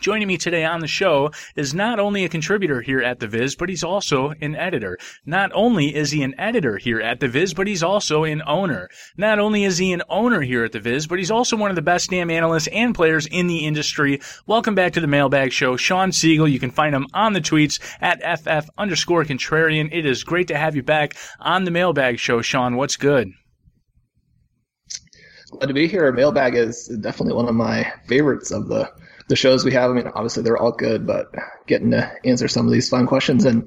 [0.00, 3.54] Joining me today on the show is not only a contributor here at The Viz,
[3.54, 4.98] but he's also an editor.
[5.26, 8.88] Not only is he an editor here at The Viz, but he's also an owner.
[9.16, 11.76] Not only is he an owner here at The Viz, but he's also one of
[11.76, 14.20] the best damn analysts and players in the industry.
[14.44, 15.76] Welcome back to the Mailbag Show.
[15.76, 19.88] Sean Siegel, you can find him on the tweets at FF underscore contrarian.
[19.92, 22.74] It is great to have you back on the Mailbag Show, Sean.
[22.74, 23.30] What's good?
[25.52, 26.10] Glad to be here.
[26.10, 28.90] Mailbag is definitely one of my favorites of the
[29.32, 29.90] the shows we have.
[29.90, 31.34] I mean, obviously they're all good, but
[31.66, 33.62] getting to answer some of these fun questions and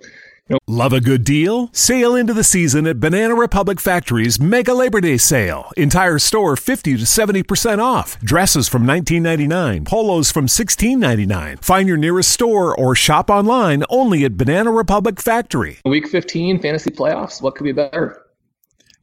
[0.47, 1.69] you know, Love a good deal?
[1.73, 5.71] Sail into the season at Banana Republic Factory's Mega Labor Day Sale.
[5.75, 8.19] Entire store 50 to 70% off.
[8.19, 9.85] Dresses from $19.99.
[9.85, 11.63] Polos from $16.99.
[11.63, 15.79] Find your nearest store or shop online only at Banana Republic Factory.
[15.83, 17.41] week 15 fantasy playoffs.
[17.41, 18.21] What could be better?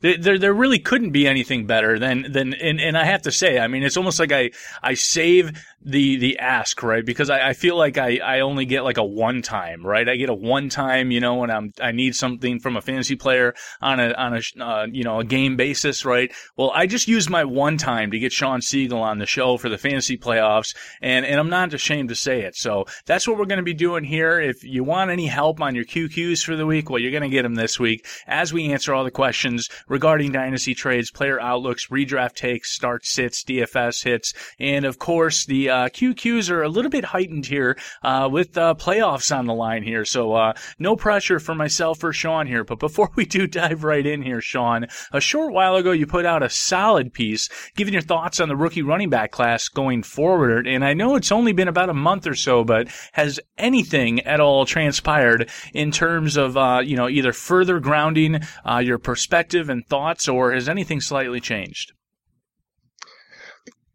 [0.02, 3.60] There, there really couldn't be anything better than, than, and, and I have to say,
[3.60, 4.50] I mean, it's almost like I,
[4.82, 5.52] I save
[5.84, 7.04] the, the ask, right?
[7.04, 10.08] Because I, I feel like I, I only get like a one time, right?
[10.08, 13.16] I get a one time, you know, when I'm, I need something from a fantasy
[13.16, 16.32] player on a, on a, uh, you know, a game basis, right?
[16.56, 19.68] Well, I just use my one time to get Sean Siegel on the show for
[19.68, 20.74] the fantasy playoffs.
[21.00, 22.56] And, and I'm not ashamed to say it.
[22.56, 24.40] So that's what we're going to be doing here.
[24.40, 27.28] If you want any help on your QQs for the week, well, you're going to
[27.28, 31.88] get them this week as we answer all the questions regarding dynasty trades, player outlooks,
[31.88, 36.90] redraft takes, start sits, DFS hits, and of course the uh, QQs are a little
[36.90, 40.04] bit heightened here uh, with uh, playoffs on the line here.
[40.04, 42.64] So uh, no pressure for myself or Sean here.
[42.64, 46.26] But before we do dive right in here, Sean, a short while ago you put
[46.26, 50.66] out a solid piece giving your thoughts on the rookie running back class going forward.
[50.66, 54.40] And I know it's only been about a month or so, but has anything at
[54.40, 59.86] all transpired in terms of uh, you know either further grounding uh, your perspective and
[59.86, 61.92] thoughts, or has anything slightly changed?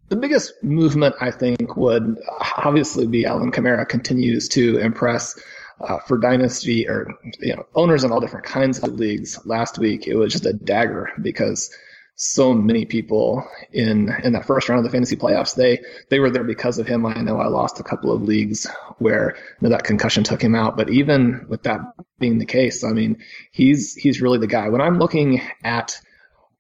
[0.10, 2.18] The biggest movement, I think, would
[2.58, 5.38] obviously be Alvin Kamara continues to impress
[5.82, 9.46] uh, for dynasty or you know owners in all different kinds of leagues.
[9.46, 11.76] Last week, it was just a dagger because
[12.20, 15.80] so many people in in that first round of the fantasy playoffs they
[16.10, 17.06] they were there because of him.
[17.06, 18.66] I know I lost a couple of leagues
[18.98, 21.82] where you know, that concussion took him out, but even with that
[22.18, 24.70] being the case, I mean he's he's really the guy.
[24.70, 26.00] When I'm looking at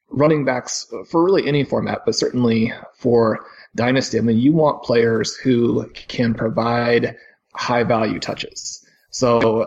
[0.10, 3.46] running backs for really any format, but certainly for
[3.76, 4.18] dynasty.
[4.18, 7.18] I mean, you want players who can provide
[7.54, 8.86] high value touches.
[9.10, 9.66] So,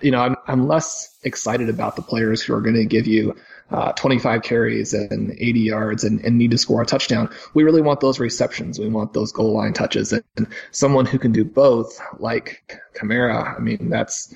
[0.00, 3.36] you know, I'm, I'm less excited about the players who are going to give you
[3.70, 7.30] uh, 25 carries and 80 yards and, and, need to score a touchdown.
[7.54, 8.78] We really want those receptions.
[8.78, 13.56] We want those goal line touches and, and someone who can do both like Kamara.
[13.56, 14.34] I mean, that's,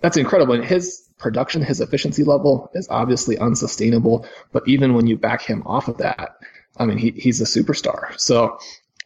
[0.00, 0.54] that's incredible.
[0.54, 4.26] And his production, his efficiency level is obviously unsustainable.
[4.52, 6.36] But even when you back him off of that,
[6.76, 8.18] I mean, he, he's a superstar.
[8.18, 8.58] So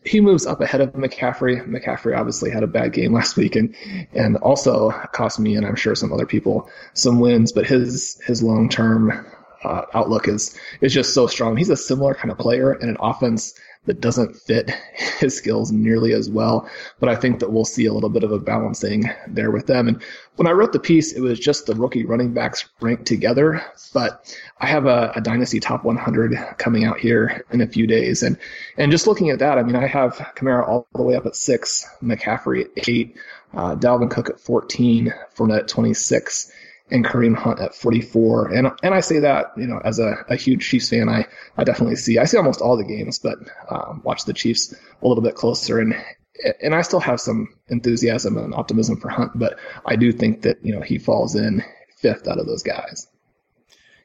[0.04, 1.66] he moves up ahead of McCaffrey.
[1.66, 3.74] McCaffrey obviously had a bad game last week and,
[4.12, 8.42] and also cost me and I'm sure some other people some wins, but his, his
[8.42, 9.26] long term
[9.64, 11.56] uh, outlook is, is just so strong.
[11.56, 13.54] He's a similar kind of player in an offense
[13.88, 14.70] that doesn't fit
[15.18, 16.68] his skills nearly as well.
[17.00, 19.88] But I think that we'll see a little bit of a balancing there with them.
[19.88, 20.02] And
[20.36, 23.64] when I wrote the piece, it was just the rookie running backs ranked together.
[23.92, 28.22] But I have a, a dynasty top 100 coming out here in a few days,
[28.22, 28.38] and
[28.76, 31.34] and just looking at that, I mean, I have Kamara all the way up at
[31.34, 33.16] six, McCaffrey at eight,
[33.54, 36.52] uh, Dalvin Cook at 14, Fournette at 26
[36.90, 38.48] and Kareem Hunt at 44.
[38.48, 41.26] And and I say that you know as a, a huge Chiefs fan, I
[41.56, 43.38] I definitely see I see almost all the games, but
[43.70, 45.94] um, watch the Chiefs a little bit closer and.
[46.62, 50.64] And I still have some enthusiasm and optimism for Hunt, but I do think that
[50.64, 51.64] you know he falls in
[51.96, 53.08] fifth out of those guys.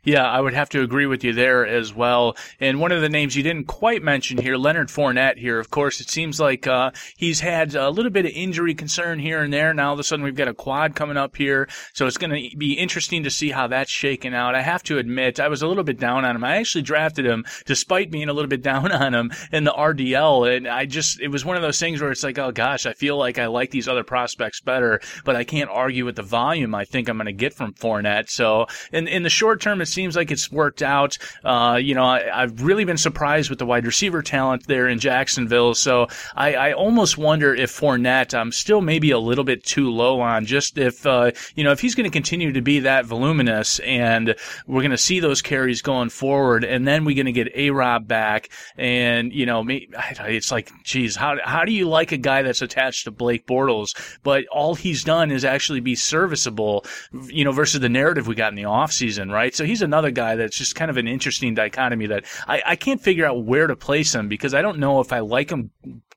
[0.06, 2.36] Yeah, I would have to agree with you there as well.
[2.60, 5.60] And one of the names you didn't quite mention here, Leonard Fournette here.
[5.60, 9.42] Of course, it seems like uh, he's had a little bit of injury concern here
[9.42, 9.74] and there.
[9.74, 12.32] Now all of a sudden we've got a quad coming up here, so it's going
[12.32, 14.56] to be interesting to see how that's shaken out.
[14.56, 16.44] I have to admit, I was a little bit down on him.
[16.44, 20.58] I actually drafted him despite being a little bit down on him in the RDL,
[20.58, 22.92] and I just it was one of those things where it's like, oh gosh, I
[22.92, 26.76] feel like I like these other prospects better, but I can't argue with the volume
[26.76, 28.30] I think I'm going to get from Fournette.
[28.30, 31.18] So in in the short term, it's seems like it's worked out.
[31.44, 35.00] Uh, you know, I, have really been surprised with the wide receiver talent there in
[35.00, 35.75] Jacksonville.
[35.75, 40.19] So I, I almost wonder if Fournette, I'm still maybe a little bit too low
[40.19, 40.45] on.
[40.45, 44.36] Just if uh, you know, if he's going to continue to be that voluminous, and
[44.68, 47.69] we're going to see those carries going forward, and then we're going to get A
[47.69, 52.42] Rob back, and you know, it's like, geez, how how do you like a guy
[52.42, 56.86] that's attached to Blake Bortles, but all he's done is actually be serviceable,
[57.25, 59.54] you know, versus the narrative we got in the offseason, right?
[59.56, 63.01] So he's another guy that's just kind of an interesting dichotomy that I, I can't
[63.01, 65.71] figure out where to place him because I don't know if I like him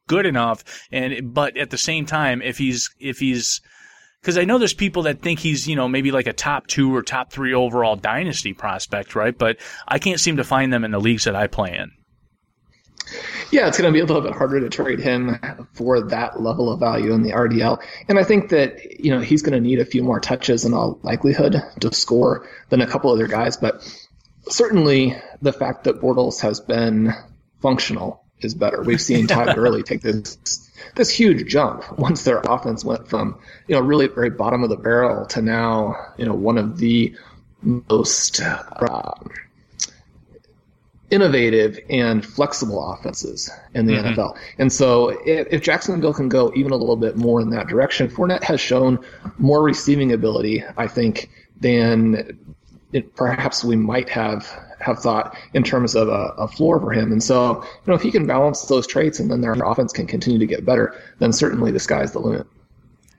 [0.07, 0.65] good enough.
[0.91, 3.61] And, but at the same time, if he's, if he's,
[4.21, 6.95] because I know there's people that think he's, you know, maybe like a top two
[6.95, 9.37] or top three overall dynasty prospect, right?
[9.37, 11.93] But I can't seem to find them in the leagues that I play in.
[13.53, 15.39] Yeah, it's going to be a little bit harder to trade him
[15.73, 17.81] for that level of value in the RDL.
[18.09, 20.75] And I think that, you know, he's going to need a few more touches in
[20.75, 23.57] all likelihood to score than a couple other guys.
[23.57, 23.83] But
[24.49, 27.13] certainly the fact that Bortles has been
[27.61, 28.83] functional is better.
[28.83, 30.63] We've seen Todd Gurley take this
[30.95, 34.77] this huge jump once their offense went from, you know, really very bottom of the
[34.77, 37.15] barrel to now, you know, one of the
[37.63, 39.31] most um,
[41.11, 44.21] innovative and flexible offenses in the mm-hmm.
[44.21, 44.37] NFL.
[44.59, 48.09] And so if, if, Jacksonville can go even a little bit more in that direction,
[48.09, 48.99] Fournette has shown
[49.39, 51.31] more receiving ability, I think,
[51.61, 52.39] than
[52.93, 54.49] it, perhaps we might have
[54.81, 57.11] have thought in terms of a, a, floor for him.
[57.11, 60.07] And so, you know, if he can balance those traits and then their offense can
[60.07, 62.47] continue to get better, then certainly the sky's the limit.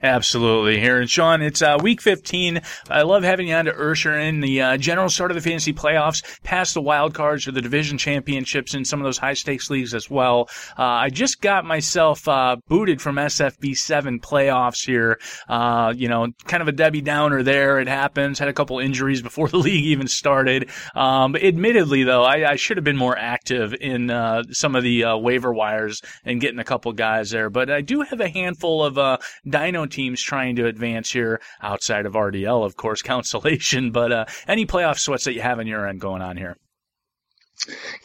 [0.04, 0.80] Absolutely.
[0.80, 2.62] Here, and Sean, it's uh, week 15.
[2.90, 5.74] I love having you on to Ursher in the uh, general start of the fantasy
[5.74, 9.72] playoffs, past the wild cards or the division championships in some of those high stakes
[9.72, 10.50] leagues as well.
[10.78, 15.20] Uh, I just got myself uh, booted from SFB 7 playoffs here.
[15.50, 17.80] Uh, you know, kind of a Debbie Downer there.
[17.80, 18.38] It happens.
[18.38, 20.70] Had a couple injuries before the league even started.
[20.94, 25.06] Um, admittedly, though, I, I, should have been more active in uh, some of the
[25.20, 27.50] waiver wires and getting a couple guys there.
[27.50, 32.14] But I do have a handful of Dino teams trying to advance here outside of
[32.14, 33.92] RDL, of course, consolation.
[33.92, 36.58] But uh, any playoff sweats that you have on your end going on here?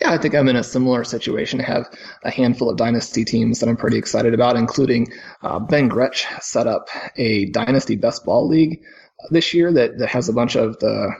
[0.00, 1.60] Yeah, I think I'm in a similar situation.
[1.60, 1.86] I have
[2.24, 5.12] a handful of dynasty teams that I'm pretty excited about, including
[5.42, 8.82] uh, Ben Gretch set up a dynasty best ball league
[9.30, 11.10] this year that, that has a bunch of the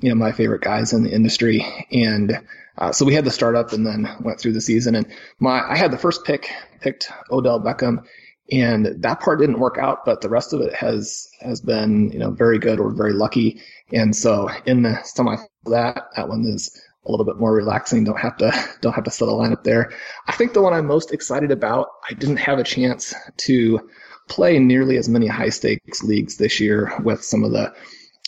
[0.00, 2.38] you know my favorite guys in the industry and
[2.78, 5.06] uh, so we had the startup and then went through the season and
[5.38, 8.04] my I had the first pick picked Odell Beckham
[8.50, 12.18] and that part didn't work out, but the rest of it has has been you
[12.18, 13.60] know very good or very lucky.
[13.92, 16.70] And so in the semi that that one is
[17.06, 18.04] a little bit more relaxing.
[18.04, 19.92] Don't have to don't have to set a lineup there.
[20.26, 21.88] I think the one I'm most excited about.
[22.08, 23.88] I didn't have a chance to
[24.28, 27.72] play nearly as many high stakes leagues this year with some of the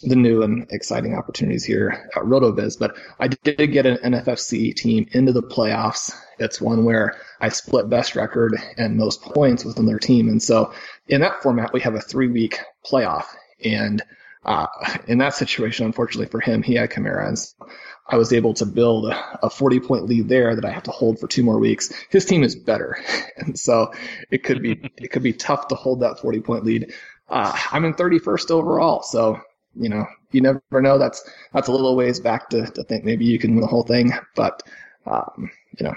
[0.05, 2.77] the new and exciting opportunities here at RotoViz.
[2.77, 6.13] But I did get an NFFC team into the playoffs.
[6.41, 10.29] It's one where I split best record and most points within their team.
[10.29, 10.73] And so
[11.09, 13.27] in that format, we have a three week playoff.
[13.65, 14.03] And
[14.45, 14.67] uh,
[15.07, 16.91] in that situation, unfortunately for him, he had.
[16.97, 17.69] And so
[18.09, 21.19] I was able to build a 40 point lead there that I have to hold
[21.19, 21.93] for two more weeks.
[22.09, 22.99] His team is better.
[23.37, 23.93] And so
[24.31, 26.95] it could be, it could be tough to hold that 40 point lead.
[27.29, 29.03] Uh, I'm in 31st overall.
[29.03, 29.41] So
[29.75, 30.99] you know, you never know.
[30.99, 33.85] That's that's a little ways back to, to think maybe you can win the whole
[33.85, 34.63] thing, but
[35.07, 35.95] um, you know,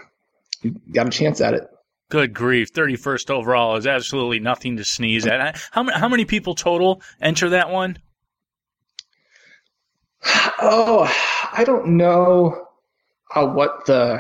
[0.66, 1.64] you got a chance at it.
[2.10, 2.70] Good grief!
[2.70, 5.60] Thirty first overall is absolutely nothing to sneeze at.
[5.72, 7.98] How many how many people total enter that one?
[10.62, 11.12] Oh,
[11.52, 12.68] I don't know
[13.34, 14.20] uh, what the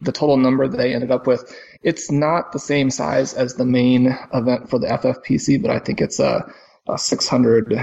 [0.00, 1.52] the total number they ended up with,
[1.82, 6.00] it's not the same size as the main event for the FFPC, but I think
[6.00, 6.50] it's a,
[6.88, 7.74] a 600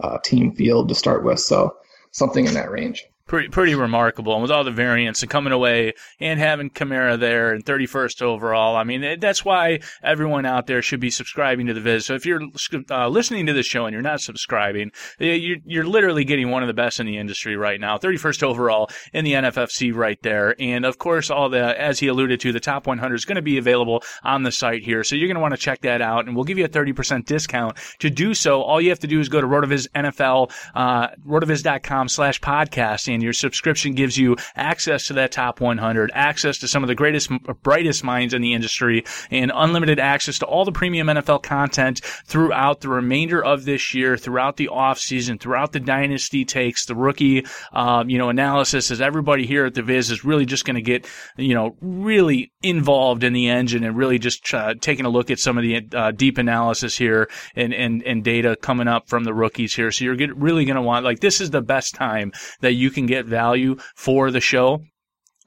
[0.00, 1.40] uh, team field to start with.
[1.40, 1.76] So
[2.10, 4.32] something in that range pretty pretty remarkable.
[4.32, 8.76] And with all the variants and coming away and having Kamara there and 31st overall,
[8.76, 12.06] I mean that's why everyone out there should be subscribing to the Viz.
[12.06, 12.42] So if you're
[12.90, 16.66] uh, listening to this show and you're not subscribing, you're, you're literally getting one of
[16.66, 17.98] the best in the industry right now.
[17.98, 22.40] 31st overall in the NFFC right there, and of course all the as he alluded
[22.40, 25.04] to, the top 100 is going to be available on the site here.
[25.04, 27.26] So you're going to want to check that out, and we'll give you a 30%
[27.26, 28.62] discount to do so.
[28.62, 33.22] All you have to do is go to Rotoviz NFL, uh, rotoviz.com slash podcast and
[33.24, 37.30] your subscription gives you access to that top 100, access to some of the greatest,
[37.64, 42.80] brightest minds in the industry, and unlimited access to all the premium NFL content throughout
[42.80, 47.44] the remainder of this year, throughout the off season, throughout the dynasty takes, the rookie,
[47.72, 48.92] um, you know, analysis.
[48.92, 52.52] As everybody here at the Viz is really just going to get, you know, really
[52.62, 55.88] involved in the engine and really just uh, taking a look at some of the
[55.92, 59.90] uh, deep analysis here and, and and data coming up from the rookies here.
[59.90, 62.90] So you're get, really going to want like this is the best time that you
[62.90, 64.82] can get value for the show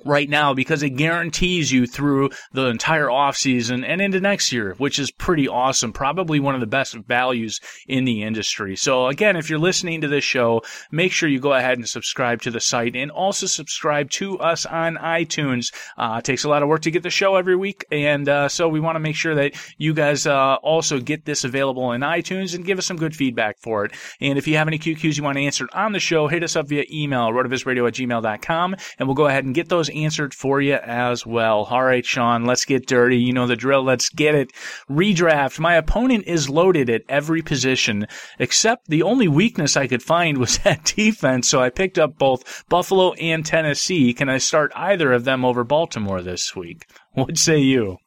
[0.06, 5.00] right now because it guarantees you through the entire offseason and into next year, which
[5.00, 5.94] is pretty awesome.
[5.94, 8.76] Probably one of the best values in the industry.
[8.76, 12.42] So again, if you're listening to this show, make sure you go ahead and subscribe
[12.44, 15.74] to the site and also subscribe to us on iTunes.
[15.98, 17.86] Uh, it takes a lot of work to get the show every week.
[17.92, 21.44] And, uh, so we want to make sure that you guys, uh, also get this
[21.44, 23.94] available in iTunes and give us some good feedback for it.
[24.20, 26.68] And if you have any QQs you want answered on the show, hit us up
[26.68, 30.76] via email, rotovizradio at gmail.com, and we'll go ahead and get those answered for you
[30.76, 31.66] as well.
[31.70, 33.18] All right, Sean, let's get dirty.
[33.18, 33.84] You know the drill.
[33.84, 34.52] Let's get it.
[34.90, 35.60] Redraft.
[35.60, 38.08] My opponent is loaded at every position,
[38.40, 41.48] except the only weakness I could find was at defense.
[41.48, 44.14] So I picked up both Buffalo and Tennessee.
[44.14, 46.86] Can I start either of them over Baltimore this week?
[47.14, 47.98] What say you?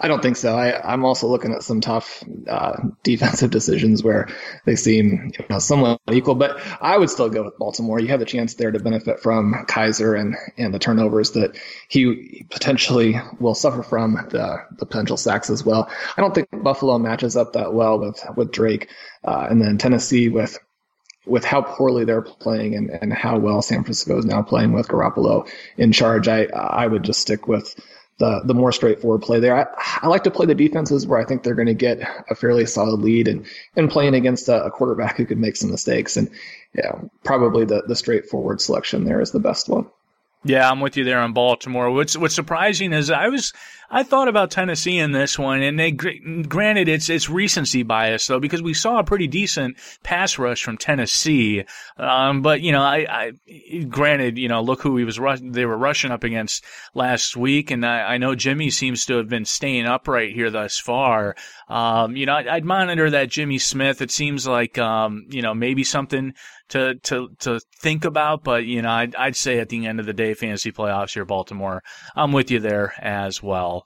[0.00, 0.56] I don't think so.
[0.56, 4.28] I, am also looking at some tough uh, defensive decisions where
[4.64, 8.00] they seem you know, somewhat equal, but I would still go with Baltimore.
[8.00, 11.56] You have the chance there to benefit from Kizer and, and the turnovers that
[11.88, 15.90] he potentially will suffer from, the, the potential sacks as well.
[16.16, 18.88] I don't think Buffalo matches up that well with, with Drake.
[19.24, 20.58] Uh, and then Tennessee with
[21.26, 24.88] with how poorly they're playing and, and how well San Francisco is now playing with
[24.88, 27.74] Garoppolo in charge, I I would just stick with
[28.18, 29.56] the the more straightforward play there.
[29.56, 29.66] I,
[30.02, 31.98] I like to play the defenses where I think they're going to get
[32.30, 35.70] a fairly solid lead and and playing against a, a quarterback who could make some
[35.70, 36.16] mistakes.
[36.16, 36.30] And
[36.74, 36.92] yeah,
[37.24, 39.86] probably the the straightforward selection there is the best one.
[40.44, 41.90] Yeah, I'm with you there on Baltimore.
[41.90, 43.52] What's what's surprising is I was
[43.90, 48.40] I thought about Tennessee in this one, and they granted it's it's recency bias though
[48.40, 51.64] because we saw a pretty decent pass rush from Tennessee,
[51.96, 55.66] um, but you know I, I granted you know look who he was rush- they
[55.66, 56.64] were rushing up against
[56.94, 60.78] last week, and I, I know Jimmy seems to have been staying upright here thus
[60.78, 61.36] far.
[61.68, 64.02] Um, you know I'd, I'd, monitor that Jimmy Smith.
[64.02, 66.34] It seems like um, you know maybe something
[66.68, 68.44] to to to think about.
[68.44, 71.24] But you know, I'd, I'd say at the end of the day, fantasy playoffs here,
[71.24, 71.82] Baltimore.
[72.14, 73.83] I'm with you there as well.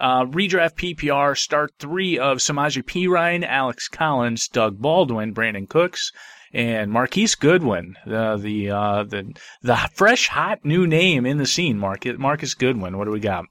[0.00, 6.12] Uh, redraft PPR start three of Samaje Perine, Alex Collins, Doug Baldwin, Brandin Cooks,
[6.52, 11.78] and Marquise Goodwin, the the uh, the the fresh hot new name in the scene.
[11.78, 12.96] Marcus Marcus Goodwin.
[12.96, 13.46] What do we got?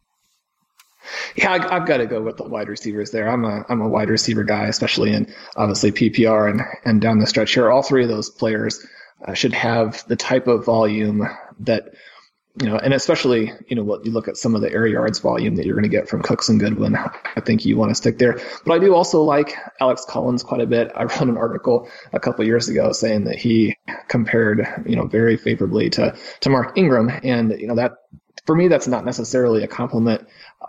[1.35, 3.29] Yeah, I, have got to go with the wide receivers there.
[3.29, 7.27] I'm a I'm a wide receiver guy, especially in obviously PPR and and down the
[7.27, 7.69] stretch here.
[7.69, 8.85] All three of those players
[9.25, 11.27] uh, should have the type of volume
[11.59, 11.93] that
[12.59, 15.19] you know, and especially you know what you look at some of the air yards
[15.19, 16.95] volume that you're going to get from Cooks and Goodwin.
[16.95, 18.39] I think you want to stick there.
[18.65, 20.91] But I do also like Alex Collins quite a bit.
[20.95, 25.37] I wrote an article a couple years ago saying that he compared you know very
[25.37, 27.93] favorably to to Mark Ingram, and you know that
[28.47, 30.25] for me, that's not necessarily a compliment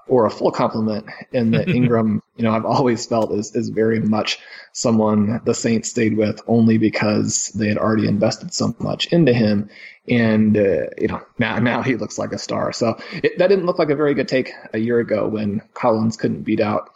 [0.08, 4.00] or a full compliment in that Ingram, you know, I've always felt is, is very
[4.00, 4.40] much
[4.72, 9.70] someone the Saints stayed with only because they had already invested so much into him.
[10.08, 12.72] And, uh, you know, now, now he looks like a star.
[12.72, 16.16] So it, that didn't look like a very good take a year ago when Collins
[16.16, 16.90] couldn't beat out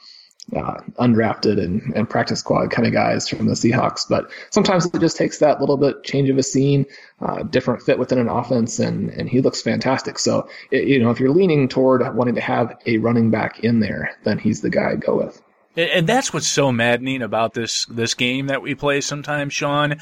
[0.56, 4.08] uh, undrafted and, and practice squad kind of guys from the Seahawks.
[4.08, 6.86] But sometimes it just takes that little bit change of a scene,
[7.20, 10.18] uh, different fit within an offense, and and he looks fantastic.
[10.18, 13.80] So it, you know, if you're leaning toward wanting to have a running back in
[13.80, 15.40] there, then he's the guy I'd go with.
[15.74, 19.96] And that's what's so maddening about this this game that we play sometimes, Sean.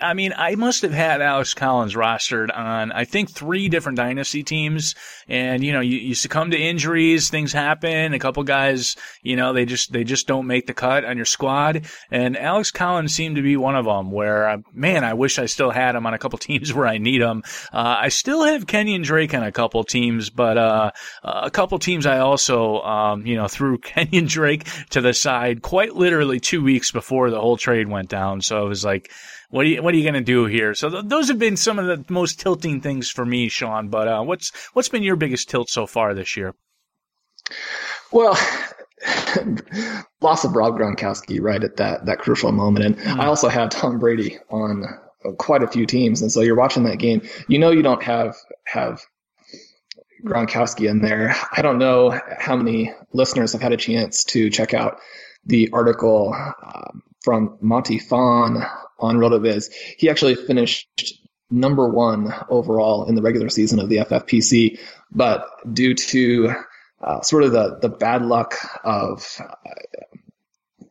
[0.00, 4.42] I mean, I must have had Alex Collins rostered on I think three different dynasty
[4.42, 4.96] teams,
[5.28, 8.14] and you know, you, you succumb to injuries, things happen.
[8.14, 11.26] A couple guys, you know, they just they just don't make the cut on your
[11.26, 14.10] squad, and Alex Collins seemed to be one of them.
[14.10, 16.98] Where uh, man, I wish I still had him on a couple teams where I
[16.98, 17.44] need him.
[17.72, 20.90] Uh, I still have Kenyon Drake on a couple teams, but uh,
[21.22, 25.94] a couple teams I also um, you know threw Kenyon Drake to the side quite
[25.94, 28.40] literally two weeks before the whole trade went down.
[28.40, 29.10] So I was like,
[29.50, 30.74] what are you, what are you going to do here?
[30.74, 33.88] So th- those have been some of the most tilting things for me, Sean.
[33.88, 36.54] But uh, what's what's been your biggest tilt so far this year?
[38.12, 38.38] Well,
[40.20, 43.20] loss of Rob Gronkowski right at that that crucial moment, and mm.
[43.20, 44.84] I also have Tom Brady on
[45.38, 47.22] quite a few teams, and so you're watching that game.
[47.48, 49.02] You know, you don't have have
[50.24, 51.34] Gronkowski in there.
[51.50, 55.00] I don't know how many listeners have had a chance to check out
[55.44, 56.90] the article uh,
[57.22, 58.64] from Monty Phan
[58.98, 59.72] on RotoViz.
[59.98, 64.78] He actually finished number one overall in the regular season of the FFPC,
[65.10, 66.54] but due to
[67.02, 70.84] uh, sort of the, the bad luck of uh,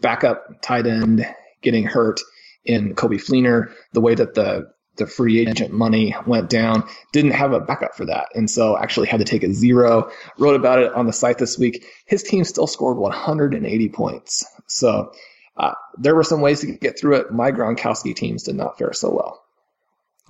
[0.00, 1.26] backup tight end
[1.62, 2.20] getting hurt
[2.64, 7.52] in Coby Fleener, the way that the the free agent money went down, didn't have
[7.52, 8.28] a backup for that.
[8.34, 10.10] And so actually had to take a zero.
[10.38, 11.84] Wrote about it on the site this week.
[12.06, 14.44] His team still scored 180 points.
[14.66, 15.12] So
[15.56, 17.32] uh, there were some ways to get through it.
[17.32, 19.42] My Gronkowski teams did not fare so well.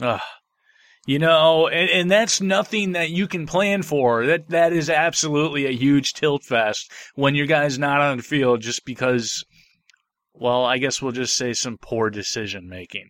[0.00, 0.20] Uh,
[1.06, 4.26] you know, and, and that's nothing that you can plan for.
[4.26, 8.60] That that is absolutely a huge tilt fest when your guy's not on the field
[8.60, 9.44] just because
[10.34, 13.08] well, I guess we'll just say some poor decision making.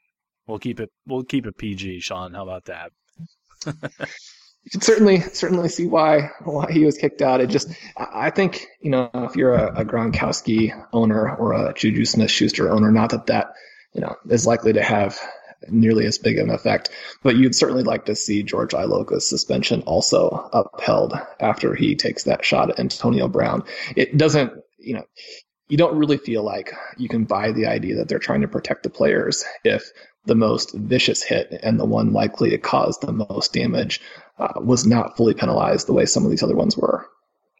[0.48, 0.90] We'll keep it.
[1.06, 2.32] We'll keep it PG, Sean.
[2.32, 2.90] How about that?
[3.66, 7.40] you can certainly certainly see why why he was kicked out.
[7.40, 12.06] It just I think you know if you're a, a Gronkowski owner or a Juju
[12.06, 13.52] Smith Schuster owner, not that that
[13.92, 15.20] you know is likely to have
[15.68, 16.88] nearly as big an effect,
[17.22, 22.44] but you'd certainly like to see George Iloka's suspension also upheld after he takes that
[22.44, 23.64] shot at Antonio Brown.
[23.96, 25.04] It doesn't you know
[25.68, 28.82] you don't really feel like you can buy the idea that they're trying to protect
[28.82, 29.92] the players if
[30.28, 34.00] the most vicious hit and the one likely to cause the most damage
[34.38, 37.08] uh, was not fully penalized the way some of these other ones were.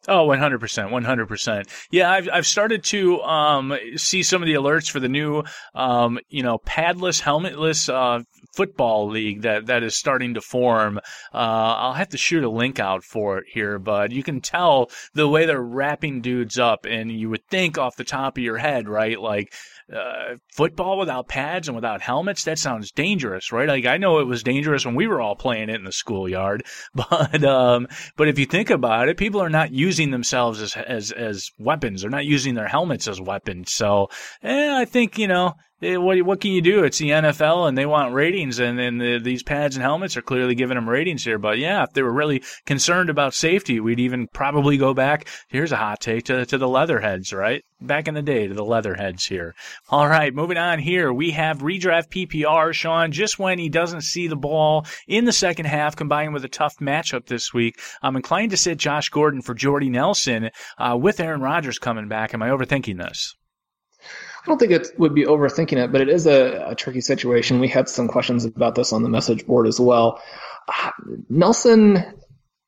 [0.07, 1.69] Oh, 100%, 100%.
[1.91, 5.43] Yeah, I've, I've started to, um, see some of the alerts for the new,
[5.75, 8.23] um, you know, padless, helmetless, uh,
[8.55, 10.99] football league that, that is starting to form.
[11.35, 14.91] Uh, I'll have to shoot a link out for it here, but you can tell
[15.13, 18.57] the way they're wrapping dudes up and you would think off the top of your
[18.57, 19.21] head, right?
[19.21, 19.53] Like,
[19.95, 23.69] uh, football without pads and without helmets, that sounds dangerous, right?
[23.69, 26.65] Like I know it was dangerous when we were all playing it in the schoolyard,
[26.95, 31.13] but um, but if you think about it, people are not using themselves as as
[31.13, 32.03] as weapons.
[32.03, 33.73] They're not using their helmets as weapons.
[33.73, 34.09] So,
[34.43, 36.83] eh, I think you know What what can you do?
[36.83, 40.75] It's the NFL, and they want ratings, and these pads and helmets are clearly giving
[40.75, 41.39] them ratings here.
[41.39, 45.29] But yeah, if they were really concerned about safety, we'd even probably go back.
[45.49, 47.63] Here's a hot take to to the Leatherheads, right?
[47.81, 49.55] Back in the day, to the Leatherheads here.
[49.89, 52.73] All right, moving on here, we have redraft PPR.
[52.73, 56.49] Sean, just when he doesn't see the ball in the second half, combined with a
[56.49, 61.21] tough matchup this week, I'm inclined to sit Josh Gordon for Jordy Nelson uh, with
[61.21, 62.35] Aaron Rodgers coming back.
[62.35, 63.37] Am I overthinking this?
[64.43, 67.61] I don't think it would be overthinking it, but it is a, a, tricky situation.
[67.61, 70.23] We had some questions about this on the message board as well.
[70.69, 70.91] Uh,
[71.29, 72.05] Nelson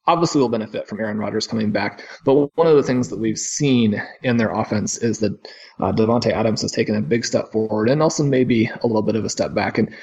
[0.07, 3.39] obviously will benefit from Aaron Rodgers coming back, but one of the things that we've
[3.39, 5.33] seen in their offense is that
[5.79, 9.03] uh, Davante Adams has taken a big step forward, and Nelson may be a little
[9.03, 9.79] bit of a step back.
[9.79, 9.95] And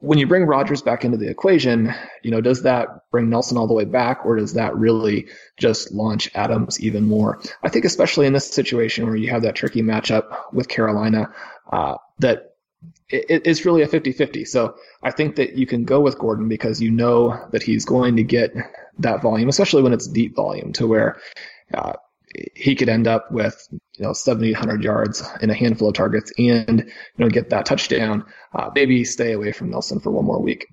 [0.00, 3.66] when you bring Rodgers back into the equation, you know, does that bring Nelson all
[3.66, 7.40] the way back or does that really just launch Adams even more?
[7.62, 11.32] I think especially in this situation where you have that tricky matchup with Carolina,
[11.72, 12.56] uh, that
[13.08, 14.46] it, it's really a 50-50.
[14.46, 18.16] So I think that you can go with Gordon because you know that he's going
[18.16, 18.54] to get
[18.98, 21.20] that volume, especially when it's deep volume to where,
[21.72, 21.94] uh,
[22.54, 26.80] he could end up with you know 7,800 yards and a handful of targets and
[26.80, 28.24] you know get that touchdown.
[28.54, 30.66] Uh, maybe stay away from Nelson for one more week.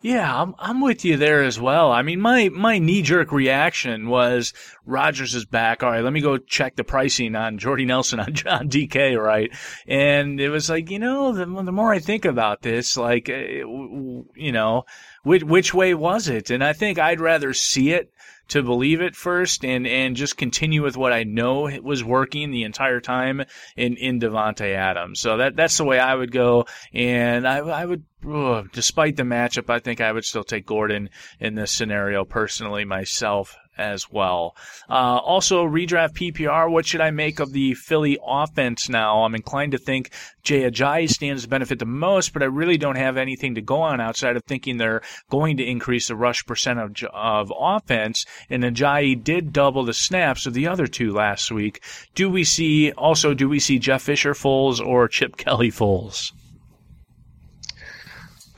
[0.00, 1.90] Yeah, I'm I'm with you there as well.
[1.90, 4.52] I mean, my my knee jerk reaction was
[4.86, 5.82] Rodgers is back.
[5.82, 9.50] All right, let me go check the pricing on Jordy Nelson on John DK, right?
[9.88, 13.64] And it was like, you know, the, the more I think about this, like, eh,
[13.64, 14.84] you know,
[15.24, 16.50] which which way was it?
[16.50, 18.12] And I think I'd rather see it
[18.48, 22.64] to believe it first and, and just continue with what I know was working the
[22.64, 23.42] entire time
[23.76, 25.20] in, in Davante Adams.
[25.20, 26.66] So that, that's the way I would go.
[26.92, 31.10] And I, I would, ugh, despite the matchup, I think I would still take Gordon
[31.38, 34.56] in this scenario personally myself as well.
[34.88, 36.70] Uh, also, redraft PPR.
[36.70, 39.22] What should I make of the Philly offense now?
[39.22, 40.10] I'm inclined to think
[40.42, 43.82] Jay Ajayi stands to benefit the most, but I really don't have anything to go
[43.82, 48.24] on outside of thinking they're going to increase the rush percentage of offense.
[48.50, 51.82] And Ajayi did double the snaps of the other two last week.
[52.14, 53.34] Do we see also?
[53.34, 56.32] Do we see Jeff Fisher Foles or Chip Kelly Foles?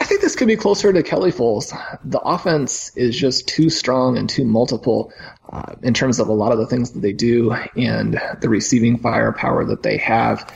[0.00, 1.70] I think this could be closer to Kelly Foles.
[2.04, 5.12] The offense is just too strong and too multiple
[5.50, 8.98] uh, in terms of a lot of the things that they do and the receiving
[8.98, 10.50] firepower that they have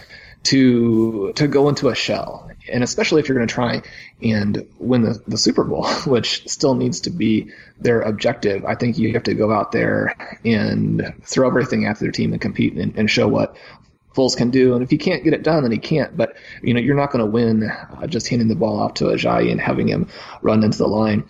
[0.45, 2.51] to to go into a shell.
[2.73, 3.83] And especially if you're going to try
[4.23, 8.97] and win the, the Super Bowl, which still needs to be their objective, I think
[8.97, 12.97] you have to go out there and throw everything after their team and compete and,
[12.97, 13.57] and show what
[14.15, 14.75] Foles can do.
[14.75, 16.17] And if he can't get it done, then he can't.
[16.17, 19.05] But you know, you're not going to win uh, just handing the ball off to
[19.05, 20.09] Ajayi and having him
[20.43, 21.25] run into the line.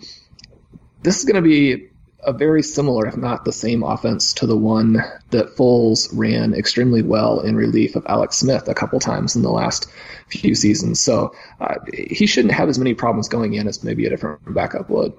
[1.03, 1.89] This is going to be
[2.25, 7.01] a very similar, if not the same, offense to the one that Foles ran extremely
[7.01, 9.87] well in relief of Alex Smith a couple times in the last
[10.29, 10.99] few seasons.
[10.99, 14.89] So uh, he shouldn't have as many problems going in as maybe a different backup
[14.89, 15.13] would.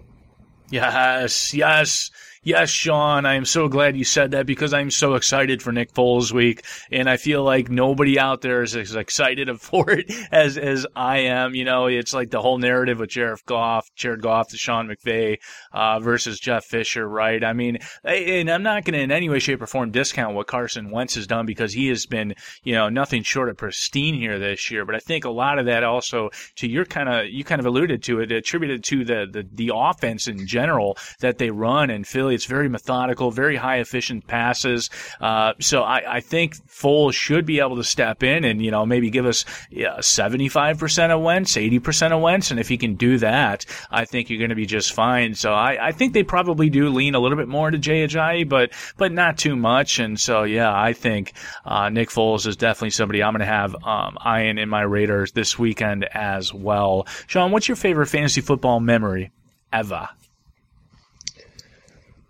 [0.70, 2.10] Yes, yes.
[2.46, 5.92] Yes, Sean, I am so glad you said that because I'm so excited for Nick
[5.92, 10.56] Foles week, and I feel like nobody out there is as excited for it as
[10.56, 11.56] as I am.
[11.56, 15.38] You know, it's like the whole narrative with Jared Goff, Jared Goff to Sean McVay
[15.72, 17.42] uh, versus Jeff Fisher, right?
[17.42, 20.46] I mean, and I'm not going to in any way, shape, or form discount what
[20.46, 24.38] Carson Wentz has done because he has been, you know, nothing short of pristine here
[24.38, 24.84] this year.
[24.84, 27.66] But I think a lot of that also to your kind of you kind of
[27.66, 32.04] alluded to it, attributed to the the, the offense in general that they run in
[32.04, 34.90] Philly it's very methodical, very high efficient passes.
[35.20, 38.84] Uh, so I, I, think Foles should be able to step in and, you know,
[38.84, 42.50] maybe give us yeah, 75% of Wentz, 80% of Wentz.
[42.50, 45.34] And if he can do that, I think you're going to be just fine.
[45.34, 48.48] So I, I think they probably do lean a little bit more into Jay Ajayi,
[48.48, 49.98] but, but not too much.
[49.98, 51.32] And so, yeah, I think,
[51.64, 55.32] uh, Nick Foles is definitely somebody I'm going to have, um, eyeing in my radars
[55.32, 57.06] this weekend as well.
[57.26, 59.32] Sean, what's your favorite fantasy football memory
[59.72, 60.08] ever?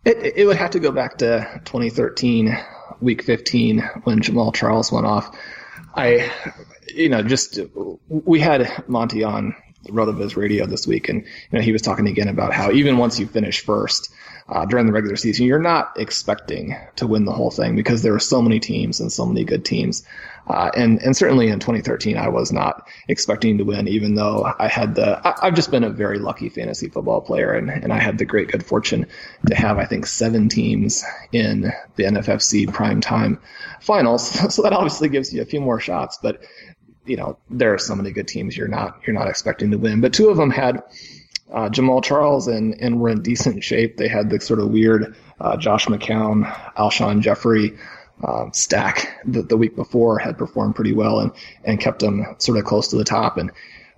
[0.06, 2.56] It, it would have to go back to 2013,
[3.00, 5.36] week 15, when Jamaal Charles went off.
[5.96, 6.30] I,
[6.86, 7.58] you know, just
[8.08, 9.56] we had Monty on
[9.88, 13.18] RotoViz Radio this week, and you know he was talking again about how even once
[13.18, 14.12] you finish first,
[14.48, 18.14] uh, during the regular season, you're not expecting to win the whole thing because there
[18.14, 20.04] are so many teams and so many good teams.
[20.46, 24.68] Uh, and and certainly in 2013, I was not expecting to win, even though I
[24.68, 25.20] had the.
[25.26, 28.24] I, have just been a very lucky fantasy football player, and and I had the
[28.24, 29.06] great good fortune
[29.46, 33.40] to have I think seven teams in the NFFC prime time
[33.80, 34.37] finals.
[34.56, 36.40] So that obviously gives you a few more shots, but
[37.04, 40.00] you know there are so many good teams you're not you're not expecting to win.
[40.00, 40.82] But two of them had
[41.52, 43.96] uh, Jamaal Charles and, and were in decent shape.
[43.96, 47.76] They had the sort of weird uh, Josh McCown, Alshon Jeffery
[48.22, 51.33] uh, stack that the week before had performed pretty well and,
[51.64, 53.37] and kept him sort of close to the top.
[53.37, 53.50] And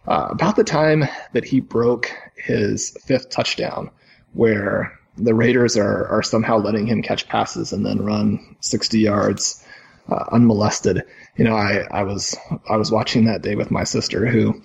[0.06, 3.90] uh, about the time that he broke his fifth touchdown,
[4.32, 9.64] where the Raiders are, are somehow letting him catch passes and then run 60 yards
[10.08, 11.02] uh, unmolested.
[11.36, 12.36] You know, I, I was
[12.68, 14.62] I was watching that day with my sister who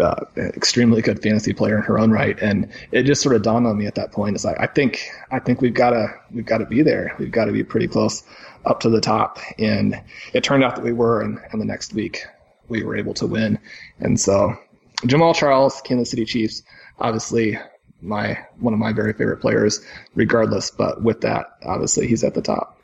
[0.00, 3.66] uh, extremely good fantasy player in her own right, and it just sort of dawned
[3.66, 4.34] on me at that point.
[4.34, 7.14] It's like I think I think we've got to we've got to be there.
[7.18, 8.22] We've got to be pretty close
[8.64, 10.00] up to the top, and
[10.32, 11.20] it turned out that we were.
[11.20, 12.24] And, and the next week
[12.68, 13.58] we were able to win,
[14.00, 14.56] and so
[15.02, 16.62] Jamaal Charles, Kansas City Chiefs,
[16.98, 17.58] obviously
[18.00, 20.70] my one of my very favorite players, regardless.
[20.70, 22.81] But with that, obviously he's at the top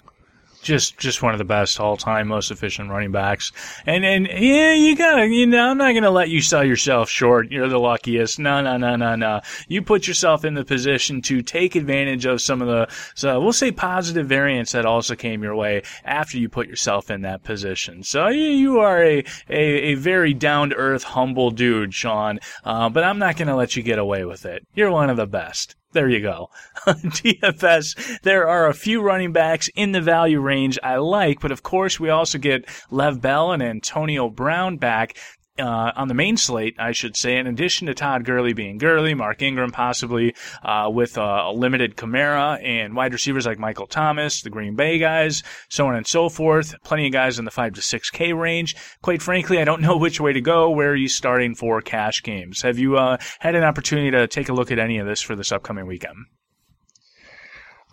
[0.63, 3.53] just just one of the best all time, most efficient running backs.
[3.87, 7.51] And and yeah, you gotta you know I'm not gonna let you sell yourself short.
[7.51, 8.39] You're the luckiest.
[8.39, 9.41] No no no no no.
[9.69, 13.53] You put yourself in the position to take advantage of some of the so we'll
[13.53, 18.03] say positive variants that also came your way after you put yourself in that position.
[18.03, 22.41] So you, you are a, a, a very down to earth, humble dude, Sean.
[22.65, 24.67] Uh, but I'm not gonna let you get away with it.
[24.75, 25.77] You're one of the best.
[25.99, 26.51] There you go.
[26.87, 31.65] DFS, there are a few running backs in the value range I like, but of
[31.65, 35.19] course we also get Lev Bell and Antonio Brown back
[35.59, 39.15] uh, on the main slate, I should say, in addition to Todd Gurley being Gurley,
[39.15, 44.43] Mark Ingram possibly uh, with uh, a limited Kamara and wide receivers like Michael Thomas,
[44.43, 46.75] the Green Bay guys, so on and so forth.
[46.85, 48.77] Plenty of guys in the five to six K range.
[49.03, 50.71] Quite frankly, I don't know which way to go.
[50.71, 52.63] Where are you starting for cash games?
[52.63, 55.37] Have you uh, had an opportunity to take a look at any of this for
[55.37, 56.17] this upcoming weekend?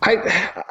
[0.01, 0.63] I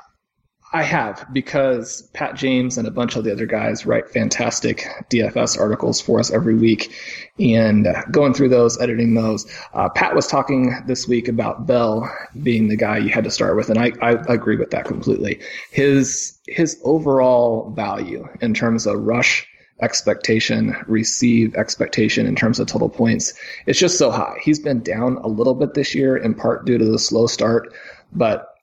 [0.74, 5.56] I have because Pat James and a bunch of the other guys write fantastic DFS
[5.56, 6.92] articles for us every week.
[7.38, 12.12] And uh, going through those, editing those, uh, Pat was talking this week about Bell
[12.42, 15.40] being the guy you had to start with, and I, I agree with that completely.
[15.70, 19.46] His his overall value in terms of rush
[19.80, 23.32] expectation, receive expectation in terms of total points,
[23.66, 24.38] it's just so high.
[24.42, 27.72] He's been down a little bit this year, in part due to the slow start,
[28.12, 28.53] but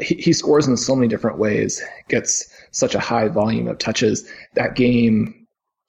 [0.00, 4.28] he, scores in so many different ways, gets such a high volume of touches.
[4.54, 5.46] That game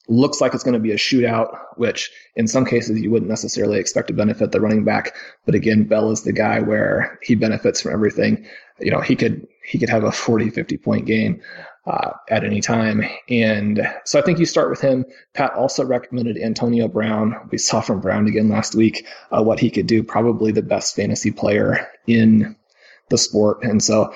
[0.07, 3.79] looks like it's going to be a shootout, which in some cases you wouldn't necessarily
[3.79, 5.15] expect to benefit the running back.
[5.45, 8.45] But again, Bell is the guy where he benefits from everything.
[8.79, 11.41] You know, he could, he could have a 40, 50 point game,
[11.87, 13.03] uh, at any time.
[13.29, 15.05] And so I think you start with him.
[15.33, 17.35] Pat also recommended Antonio Brown.
[17.51, 20.03] We saw from Brown again last week, uh, what he could do.
[20.03, 22.55] Probably the best fantasy player in
[23.11, 23.63] the sport.
[23.63, 24.11] And so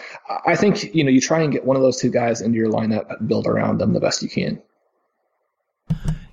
[0.47, 2.71] I think, you know, you try and get one of those two guys into your
[2.71, 4.59] lineup, build around them the best you can.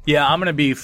[0.07, 0.75] Yeah, I'm going to be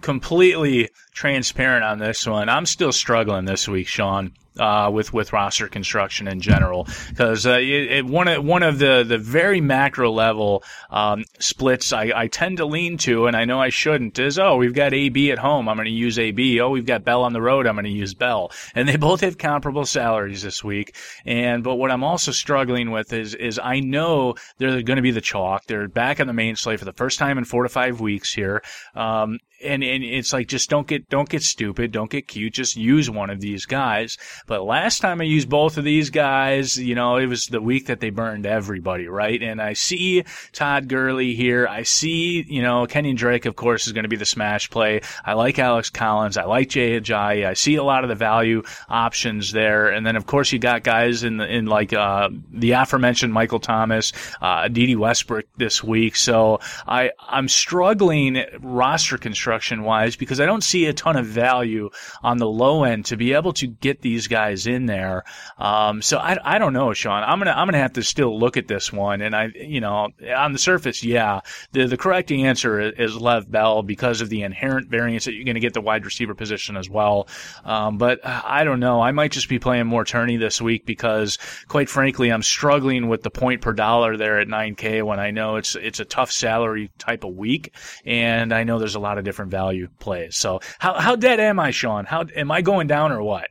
[0.00, 2.48] completely transparent on this one.
[2.48, 7.58] I'm still struggling this week, Sean uh, with with roster construction in general because uh,
[7.58, 12.26] it, it, one of one of the the very macro level um, splits I, I
[12.28, 15.38] tend to lean to, and I know I shouldn't, is oh we've got AB at
[15.38, 16.60] home, I'm going to use AB.
[16.60, 19.20] Oh we've got Bell on the road, I'm going to use Bell, and they both
[19.20, 20.94] have comparable salaries this week.
[21.24, 25.10] And but what I'm also struggling with is is I know they're going to be
[25.10, 25.66] the chalk.
[25.66, 28.32] They're back on the main slate for the first time in four to five weeks
[28.32, 28.62] here.
[28.94, 32.76] Um, and and it's like just don't get don't get stupid, don't get cute, just
[32.76, 34.18] use one of these guys.
[34.46, 37.86] But last time I used both of these guys, you know, it was the week
[37.86, 39.42] that they burned everybody, right?
[39.42, 41.66] And I see Todd Gurley here.
[41.66, 45.00] I see, you know, Kenyon Drake, of course, is going to be the smash play.
[45.24, 46.36] I like Alex Collins.
[46.36, 47.46] I like Jay Ajayi.
[47.46, 49.88] I see a lot of the value options there.
[49.88, 53.60] And then, of course, you got guys in the, in like, uh, the aforementioned Michael
[53.60, 56.16] Thomas, uh, Westbrook this week.
[56.16, 59.45] So I, I'm struggling roster construction
[59.82, 61.90] wise because I don't see a ton of value
[62.22, 65.24] on the low end to be able to get these guys in there.
[65.58, 67.22] Um, so I, I don't know, Sean.
[67.22, 69.20] I'm gonna I'm gonna have to still look at this one.
[69.22, 71.40] And I, you know, on the surface, yeah,
[71.72, 75.54] the the correct answer is Lev Bell because of the inherent variance that you're going
[75.54, 77.28] to get the wide receiver position as well.
[77.64, 79.00] Um, but I don't know.
[79.00, 83.22] I might just be playing more tourney this week because, quite frankly, I'm struggling with
[83.22, 86.90] the point per dollar there at 9K when I know it's it's a tough salary
[86.98, 90.36] type of week, and I know there's a lot of different value plays.
[90.36, 92.04] So how how dead am I, Sean?
[92.04, 93.48] How am I going down or what?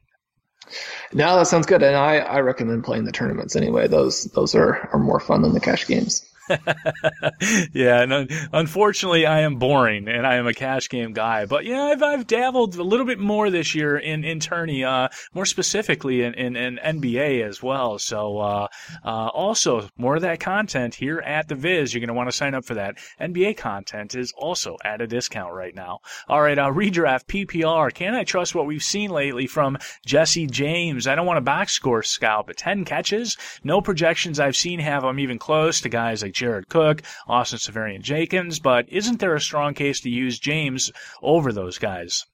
[1.14, 3.88] No, that sounds good, and I, I recommend playing the tournaments anyway.
[3.88, 6.26] Those those are, are more fun than the cash games.
[7.74, 11.46] yeah, and unfortunately, I am boring, and I am a cash game guy.
[11.46, 15.10] But yeah, I've I've dabbled a little bit more this year in in tourney, uh,
[15.34, 17.98] more specifically in, in, in NBA as well.
[17.98, 18.68] So uh,
[19.04, 21.94] uh, also more of that content here at the Viz.
[21.94, 22.96] You're going to want to sign up for that.
[23.20, 26.00] NBA content is also at a discount right now.
[26.28, 27.94] All right, uh, redraft PPR.
[27.94, 31.08] Can I trust what we've seen lately from Jesse James?
[31.08, 33.38] I don't want a box score scout, but ten catches.
[33.64, 38.02] No projections I've seen have him even close to guys like Jared Cook, Austin Seferian
[38.02, 42.26] Jenkins, but isn't there a strong case to use James over those guys?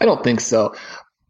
[0.00, 0.74] I don't think so.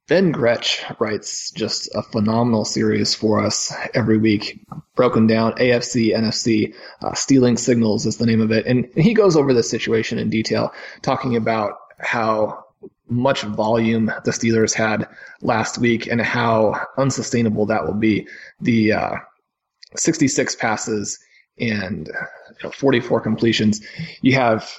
[0.09, 6.75] Ben Gretch writes just a phenomenal series for us every week, broken down AFC, NFC,
[7.03, 8.67] uh, stealing signals is the name of it.
[8.67, 12.67] And he goes over this situation in detail, talking about how
[13.09, 15.09] much volume the Steelers had
[15.41, 18.29] last week and how unsustainable that will be.
[18.61, 19.17] The, uh,
[19.97, 21.19] 66 passes
[21.59, 23.81] and you know, 44 completions.
[24.23, 24.71] You have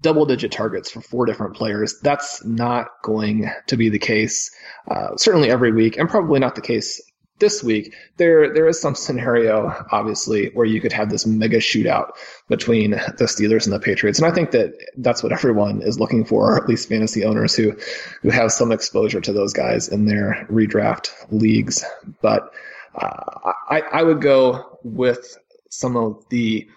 [0.00, 1.98] double digit targets for four different players.
[2.02, 4.50] That's not going to be the case,
[4.88, 7.02] uh, certainly every week, and probably not the case
[7.38, 7.94] this week.
[8.16, 12.12] There, there is some scenario, obviously, where you could have this mega shootout
[12.48, 16.24] between the Steelers and the Patriots, and I think that that's what everyone is looking
[16.24, 17.76] for, or at least fantasy owners who,
[18.22, 21.84] who have some exposure to those guys in their redraft leagues.
[22.22, 22.52] But
[22.96, 25.36] uh, I, I would go with
[25.70, 26.68] some of the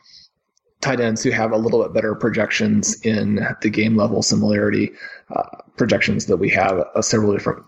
[0.81, 4.91] tight ends who have a little bit better projections in the game level similarity
[5.35, 7.63] uh, projections that we have uh, several different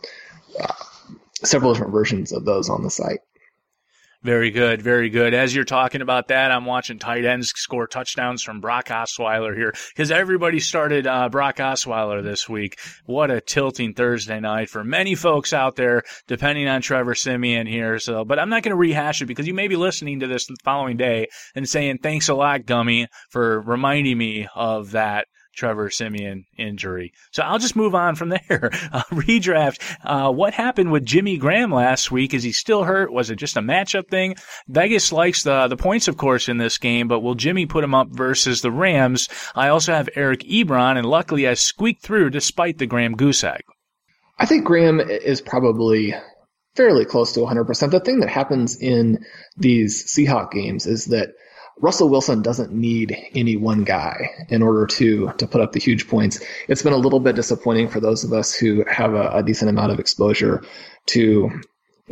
[0.60, 0.74] uh,
[1.44, 3.20] several different versions of those on the site.
[4.24, 5.34] Very good, very good.
[5.34, 9.74] As you're talking about that, I'm watching tight ends score touchdowns from Brock Osweiler here
[9.96, 12.78] because everybody started uh, Brock Osweiler this week.
[13.06, 17.98] What a tilting Thursday night for many folks out there, depending on Trevor Siemian here.
[17.98, 20.46] So, but I'm not going to rehash it because you may be listening to this
[20.46, 25.90] the following day and saying, "Thanks a lot, Gummy, for reminding me of that." Trevor
[25.90, 27.14] Siemian injury.
[27.32, 28.72] So I'll just move on from there.
[28.92, 29.80] Uh, redraft.
[30.04, 32.34] Uh, what happened with Jimmy Graham last week?
[32.34, 33.14] Is he still hurt?
[33.14, 34.36] Was it just a matchup thing?
[34.68, 37.96] Vegas likes the the points, of course, in this game, but will Jimmy put him
[37.96, 39.30] up versus the Rams?
[39.56, 43.64] I also have Eric Ebron, and luckily I squeaked through despite the Graham goose egg.
[44.40, 46.14] I think Graham is probably
[46.76, 47.92] fairly close to 100%.
[47.92, 49.24] The thing that happens in
[49.58, 51.30] these Seahawk games is that
[51.82, 56.08] Russell Wilson doesn't need any one guy in order to to put up the huge
[56.08, 56.40] points.
[56.68, 59.70] It's been a little bit disappointing for those of us who have a, a decent
[59.70, 60.64] amount of exposure
[61.08, 61.50] to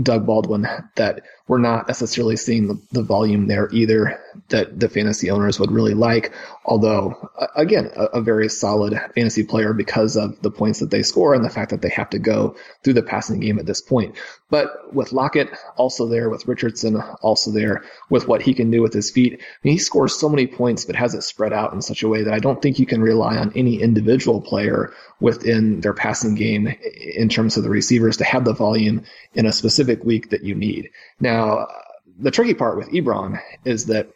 [0.01, 5.31] Doug Baldwin that we're not necessarily seeing the, the volume there either that the fantasy
[5.31, 6.31] owners would really like.
[6.63, 11.33] Although, again, a, a, very solid fantasy player because of the points that they score
[11.33, 14.15] and the fact that they have to go through the passing game at this point.
[14.51, 18.93] But with Lockett also there, with Richardson also there, with what he can do with
[18.93, 21.81] his feet, I mean, he scores so many points but has it spread out in
[21.81, 25.81] such a way that I don't think you can rely on any individual player within
[25.81, 30.03] their passing game in terms of the receivers to have the volume in a specific
[30.03, 30.89] week that you need.
[31.19, 31.67] Now, now,
[32.19, 34.09] the tricky part with Ebron is that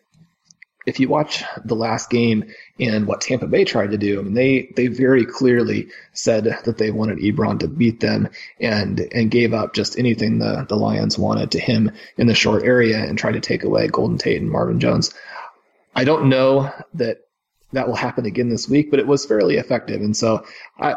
[0.85, 2.43] if you watch the last game
[2.77, 6.77] and what Tampa Bay tried to do, I mean, they they very clearly said that
[6.77, 8.27] they wanted Ebron to beat them
[8.59, 12.63] and and gave up just anything the the Lions wanted to him in the short
[12.63, 15.13] area and tried to take away Golden Tate and Marvin Jones.
[15.95, 17.22] I don't know that
[17.73, 20.01] that will happen again this week, but it was fairly effective.
[20.01, 20.45] And so,
[20.79, 20.95] I,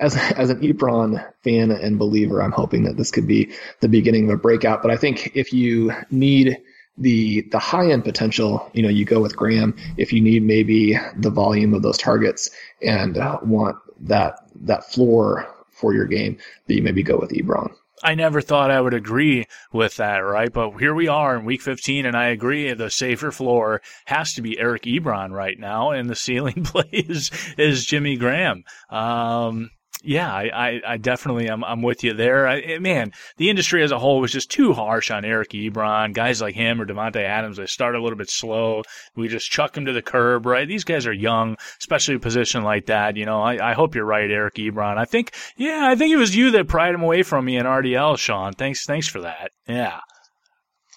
[0.00, 4.24] as as an Ebron fan and believer, I'm hoping that this could be the beginning
[4.24, 4.82] of a breakout.
[4.82, 6.58] But I think if you need
[6.98, 9.76] the the high end potential, you know, you go with Graham.
[9.96, 12.50] If you need maybe the volume of those targets
[12.82, 17.74] and uh, want that that floor for your game, that you maybe go with Ebron.
[18.02, 20.52] I never thought I would agree with that, right?
[20.52, 24.42] But here we are in week 15, and I agree the safer floor has to
[24.42, 28.64] be Eric Ebron right now, and the ceiling play is, is Jimmy Graham.
[28.90, 29.70] Um,
[30.02, 31.64] yeah, I, I, I, definitely am.
[31.64, 32.46] I'm with you there.
[32.46, 36.12] I, eh, man, the industry as a whole was just too harsh on Eric Ebron.
[36.12, 38.82] Guys like him or Davante Adams, they start a little bit slow.
[39.14, 40.68] We just chuck them to the curb, right?
[40.68, 43.16] These guys are young, especially a position like that.
[43.16, 44.98] You know, I, I hope you're right, Eric Ebron.
[44.98, 47.66] I think, yeah, I think it was you that pried him away from me in
[47.66, 48.52] RDL, Sean.
[48.52, 49.50] Thanks, thanks for that.
[49.66, 50.00] Yeah.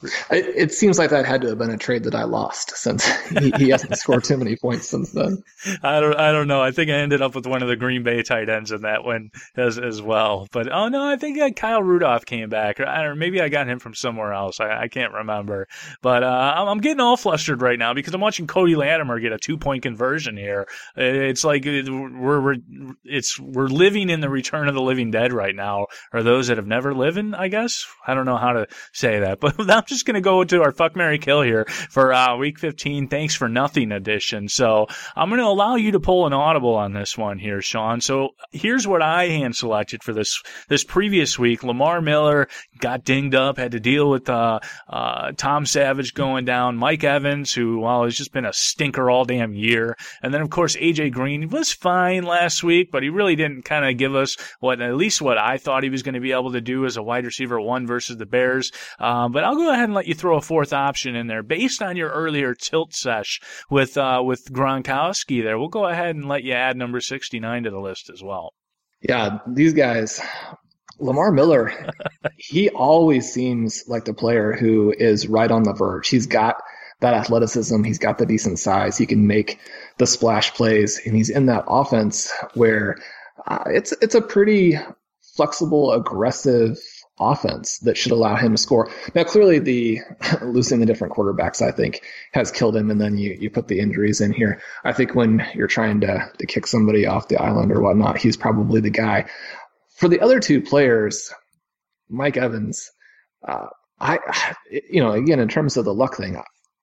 [0.02, 3.06] It, it, seems like that had to have been a trade that I lost since
[3.28, 5.44] he, he hasn't scored too many points since then.
[5.84, 6.62] I don't, I don't know.
[6.62, 9.04] I think I ended up with one of the Green Bay tight ends in that
[9.04, 10.48] one as as well.
[10.54, 13.68] But oh no, I think uh, Kyle Rudolph came back, or, or maybe I got
[13.68, 14.62] him from somewhere else.
[14.62, 15.68] I, I can't remember.
[16.02, 19.38] But uh, I'm, getting all flustered right now because I'm watching Cody Latimer get a
[19.38, 20.70] two point conversion here.
[20.96, 22.56] It's like we're we're
[23.04, 26.56] it's we're living in the Return of the Living Dead right now, or those that
[26.56, 27.10] have never lived.
[27.10, 29.58] I guess I don't know how to say that, but
[29.90, 33.08] just going to go to our fuck Mary kill here for uh, week 15.
[33.08, 34.48] Thanks for nothing edition.
[34.48, 38.02] So I'm going to allow you to pull an audible on this one here, Sean.
[38.02, 41.64] So here's what I hand selected for this this previous week.
[41.64, 42.48] Lamar Miller
[42.80, 47.54] got dinged up, had to deal with uh, uh, Tom Savage going down, Mike Evans,
[47.54, 51.12] who well has just been a stinker all damn year, and then of course AJ
[51.12, 54.96] Green was fine last week, but he really didn't kind of give us what at
[54.96, 57.26] least what I thought he was going to be able to do as a wide
[57.26, 58.72] receiver one versus the Bears.
[59.00, 61.42] Um, but I'll go ahead ahead and let you throw a fourth option in there
[61.42, 63.40] based on your earlier tilt sesh
[63.70, 65.42] with uh, with Gronkowski.
[65.42, 68.22] There, we'll go ahead and let you add number sixty nine to the list as
[68.22, 68.54] well.
[69.02, 70.22] Yeah, these guys.
[71.02, 71.74] Lamar Miller,
[72.36, 76.10] he always seems like the player who is right on the verge.
[76.10, 76.58] He's got
[77.00, 77.84] that athleticism.
[77.84, 78.98] He's got the decent size.
[78.98, 79.60] He can make
[79.98, 82.98] the splash plays, and he's in that offense where
[83.48, 84.78] uh, it's it's a pretty
[85.38, 86.78] flexible, aggressive
[87.20, 88.90] offense that should allow him to score.
[89.14, 90.00] Now, clearly, the
[90.42, 92.02] losing the different quarterbacks, I think,
[92.34, 92.90] has killed him.
[92.90, 94.62] And then you, you put the injuries in here.
[94.84, 98.38] I think when you're trying to, to kick somebody off the island or whatnot, he's
[98.38, 99.26] probably the guy.
[99.98, 101.34] For the other two players,
[102.10, 102.92] Mike Evans,
[103.48, 103.68] uh,
[104.00, 104.20] I,
[104.72, 106.42] you know, again, in terms of the luck thing,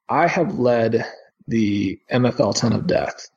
[0.08, 1.04] I have led
[1.48, 3.28] the MFL 10 of death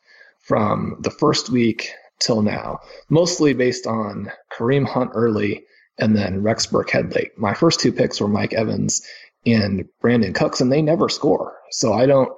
[0.42, 5.66] from the first week till now, mostly based on Kareem Hunt early
[6.00, 7.38] and then Rex Burkhead late.
[7.38, 9.06] My first two picks were Mike Evans
[9.46, 11.58] and Brandin Cooks, and they never score.
[11.72, 12.32] So I don't,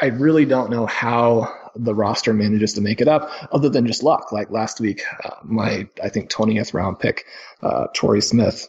[0.00, 4.02] I really don't know how the roster manages to make it up other than just
[4.02, 4.32] luck.
[4.32, 7.24] Like last week, uh, my, I think 20th round pick,
[7.62, 8.68] uh, Torrey Smith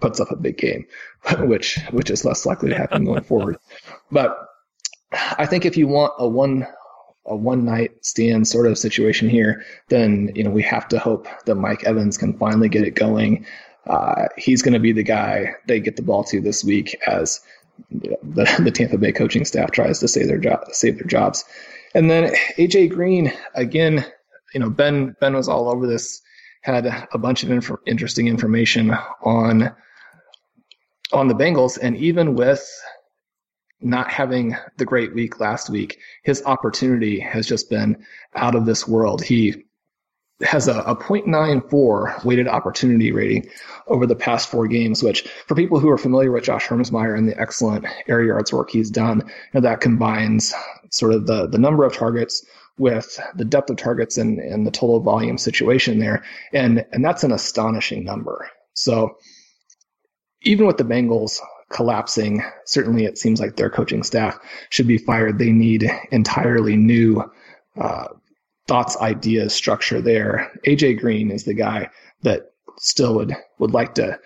[0.00, 0.86] puts up a big game,
[1.40, 3.58] which, which is less likely to happen going forward.
[4.10, 4.36] But
[5.12, 6.66] I think if you want a one,
[7.26, 11.26] a one night stand sort of situation here, then you know we have to hope
[11.46, 13.46] that Mike Evans can finally get it going.
[13.86, 17.40] Uh, he's going to be the guy they get the ball to this week as
[17.90, 21.06] you know, the, the Tampa Bay coaching staff tries to save their job, save their
[21.06, 21.44] jobs.
[21.94, 24.04] And then AJ Green again.
[24.52, 26.22] You know, Ben Ben was all over this.
[26.62, 29.74] Had a bunch of inf- interesting information on
[31.12, 32.66] on the Bengals, and even with
[33.80, 38.88] not having the great week last week, his opportunity has just been out of this
[38.88, 39.22] world.
[39.22, 39.64] He
[40.42, 43.48] has a, a 0.94 weighted opportunity rating
[43.86, 47.28] over the past four games, which for people who are familiar with Josh Hermsmeyer and
[47.28, 50.52] the excellent air yards work he's done, you know, that combines
[50.90, 52.44] sort of the, the number of targets
[52.78, 56.24] with the depth of targets and, and the total volume situation there.
[56.52, 58.48] And, and that's an astonishing number.
[58.74, 59.16] So
[60.42, 61.38] even with the Bengals
[61.70, 64.38] collapsing, certainly it seems like their coaching staff
[64.70, 65.38] should be fired.
[65.38, 67.24] They need entirely new
[67.80, 68.08] uh,
[68.66, 70.52] thoughts, ideas, structure there.
[70.66, 71.90] AJ Green is the guy
[72.22, 74.18] that still would would like to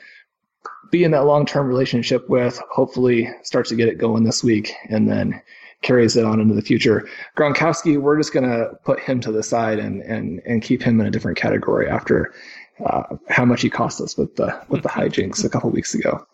[0.91, 2.61] be in that long term relationship with.
[2.71, 5.41] Hopefully, starts to get it going this week, and then
[5.83, 7.09] carries it on into the future.
[7.37, 11.01] Gronkowski, we're just going to put him to the side and and and keep him
[11.01, 12.33] in a different category after
[12.85, 16.25] uh, how much he cost us with the with the hijinks a couple weeks ago.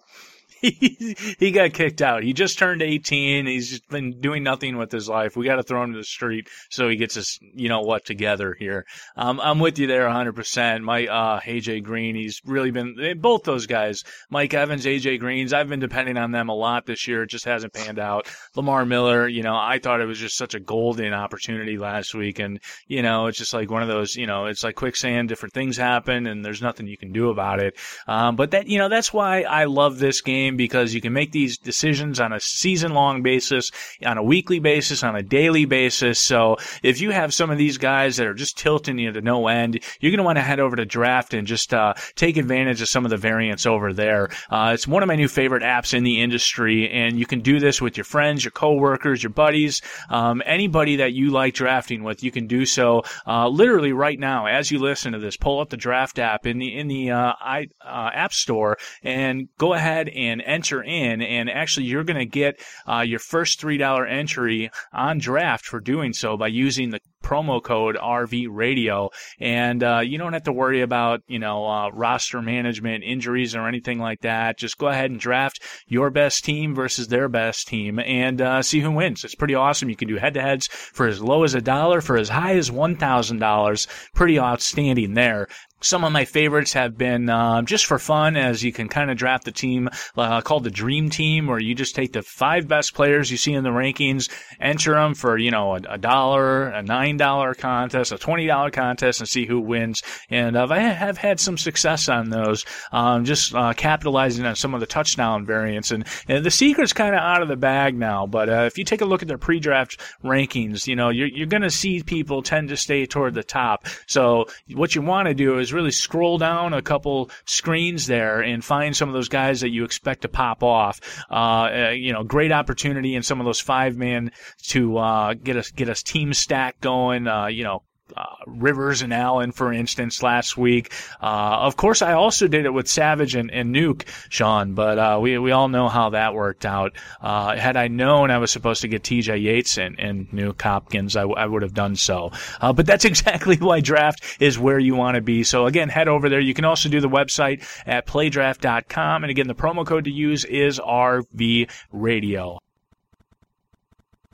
[1.38, 2.22] he, got kicked out.
[2.22, 3.46] He just turned 18.
[3.46, 5.36] He's just been doing nothing with his life.
[5.36, 8.04] We got to throw him to the street so he gets his, you know what,
[8.06, 8.86] together here.
[9.16, 10.82] Um, I'm with you there 100%.
[10.82, 15.68] My, uh, AJ Green, he's really been, both those guys, Mike Evans, AJ Greens, I've
[15.68, 17.24] been depending on them a lot this year.
[17.24, 18.26] It just hasn't panned out.
[18.56, 22.38] Lamar Miller, you know, I thought it was just such a golden opportunity last week.
[22.38, 25.52] And, you know, it's just like one of those, you know, it's like quicksand, different
[25.52, 27.76] things happen and there's nothing you can do about it.
[28.06, 31.12] Um, but that, you know, that's why I love this game game because you can
[31.12, 33.70] make these decisions on a season long basis,
[34.04, 36.18] on a weekly basis, on a daily basis.
[36.18, 39.48] So if you have some of these guys that are just tilting you to no
[39.48, 42.80] end, you're going to want to head over to draft and just uh, take advantage
[42.80, 44.30] of some of the variants over there.
[44.50, 47.58] Uh, it's one of my new favorite apps in the industry, and you can do
[47.58, 52.22] this with your friends, your coworkers, your buddies, um, anybody that you like drafting with.
[52.22, 55.36] You can do so uh, literally right now as you listen to this.
[55.36, 59.48] Pull up the draft app in the in the uh, i uh, app store and
[59.58, 63.78] go ahead and enter in, and actually you're going to get uh, your first three
[63.78, 69.82] dollar entry on draft for doing so by using the promo code RV Radio, and
[69.82, 73.98] uh, you don't have to worry about you know uh, roster management, injuries, or anything
[73.98, 74.58] like that.
[74.58, 78.80] Just go ahead and draft your best team versus their best team, and uh, see
[78.80, 79.24] who wins.
[79.24, 79.88] It's pretty awesome.
[79.88, 82.56] You can do head to heads for as low as a dollar, for as high
[82.56, 83.88] as one thousand dollars.
[84.14, 85.48] Pretty outstanding there.
[85.84, 89.18] Some of my favorites have been uh, just for fun, as you can kind of
[89.18, 92.94] draft the team uh, called the Dream Team, where you just take the five best
[92.94, 96.82] players you see in the rankings, enter them for you know a, a dollar, a
[96.82, 100.02] nine dollar contest, a twenty dollar contest, and see who wins.
[100.30, 104.72] And uh, I have had some success on those, um, just uh, capitalizing on some
[104.72, 105.90] of the touchdown variants.
[105.90, 108.84] And, and the secret's kind of out of the bag now, but uh, if you
[108.84, 112.40] take a look at their pre-draft rankings, you know you're you're going to see people
[112.40, 113.86] tend to stay toward the top.
[114.06, 118.64] So what you want to do is really scroll down a couple screens there and
[118.64, 121.00] find some of those guys that you expect to pop off.
[121.30, 125.56] Uh, uh, you know, great opportunity in some of those five man to uh, get
[125.56, 127.26] us get us team stack going.
[127.26, 127.82] Uh, you know,
[128.16, 130.92] uh, Rivers and Allen, for instance, last week.
[131.22, 135.18] Uh, of course, I also did it with Savage and, and Nuke, Sean, but uh,
[135.20, 136.92] we we all know how that worked out.
[137.20, 141.16] Uh, had I known I was supposed to get TJ Yates and, and Nuke Hopkins,
[141.16, 142.32] I, w- I would have done so.
[142.60, 145.42] Uh, but that's exactly why draft is where you want to be.
[145.42, 146.40] So again, head over there.
[146.40, 149.24] You can also do the website at playdraft.com.
[149.24, 152.58] And again, the promo code to use is RV Radio.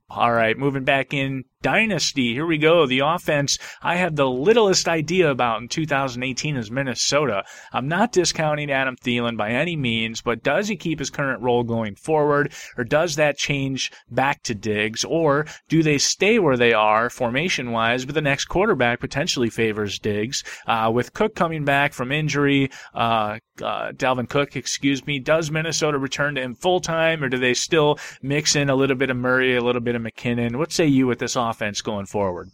[0.09, 2.33] All right, moving back in dynasty.
[2.33, 2.87] Here we go.
[2.87, 7.45] The offense I have the littlest idea about in 2018 is Minnesota.
[7.73, 11.63] I'm not discounting Adam Thielen by any means, but does he keep his current role
[11.63, 16.73] going forward, or does that change back to Diggs, or do they stay where they
[16.73, 20.43] are formation wise, but the next quarterback potentially favors Diggs?
[20.67, 25.99] Uh, with Cook coming back from injury, uh, uh, Dalvin Cook, excuse me, does Minnesota
[25.99, 29.17] return to him full time, or do they still mix in a little bit of
[29.19, 30.57] Murray, a little bit of McKinnon?
[30.57, 31.50] What say you with this offense?
[31.51, 32.51] Offense going forward?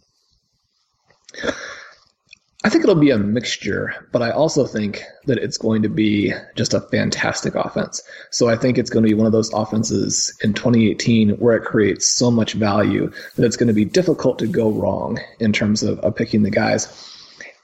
[2.63, 6.33] I think it'll be a mixture, but I also think that it's going to be
[6.55, 8.01] just a fantastic offense.
[8.31, 11.63] So I think it's going to be one of those offenses in 2018 where it
[11.63, 15.83] creates so much value that it's going to be difficult to go wrong in terms
[15.83, 16.87] of, of picking the guys.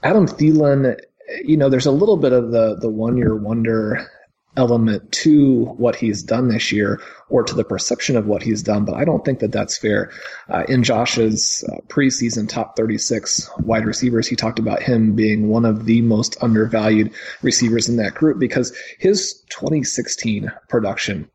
[0.03, 0.97] Adam Thielen,
[1.43, 4.09] you know, there's a little bit of the the one year wonder
[4.55, 8.85] element to what he's done this year or to the perception of what he's done,
[8.85, 10.11] but I don't think that that's fair.
[10.49, 15.65] Uh, in Josh's uh, preseason top 36 wide receivers, he talked about him being one
[15.65, 21.27] of the most undervalued receivers in that group because his 2016 production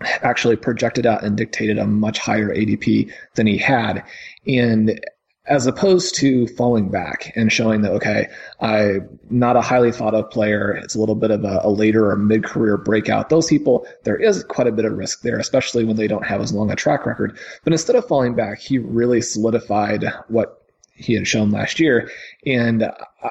[0.00, 4.04] actually projected out and dictated a much higher ADP than he had.
[4.46, 5.00] And
[5.46, 8.28] as opposed to falling back and showing that, okay,
[8.60, 10.72] I'm not a highly thought of player.
[10.72, 13.28] It's a little bit of a, a later or mid career breakout.
[13.28, 16.40] Those people, there is quite a bit of risk there, especially when they don't have
[16.40, 17.38] as long a track record.
[17.62, 20.62] But instead of falling back, he really solidified what
[20.96, 22.08] he had shown last year.
[22.46, 22.88] And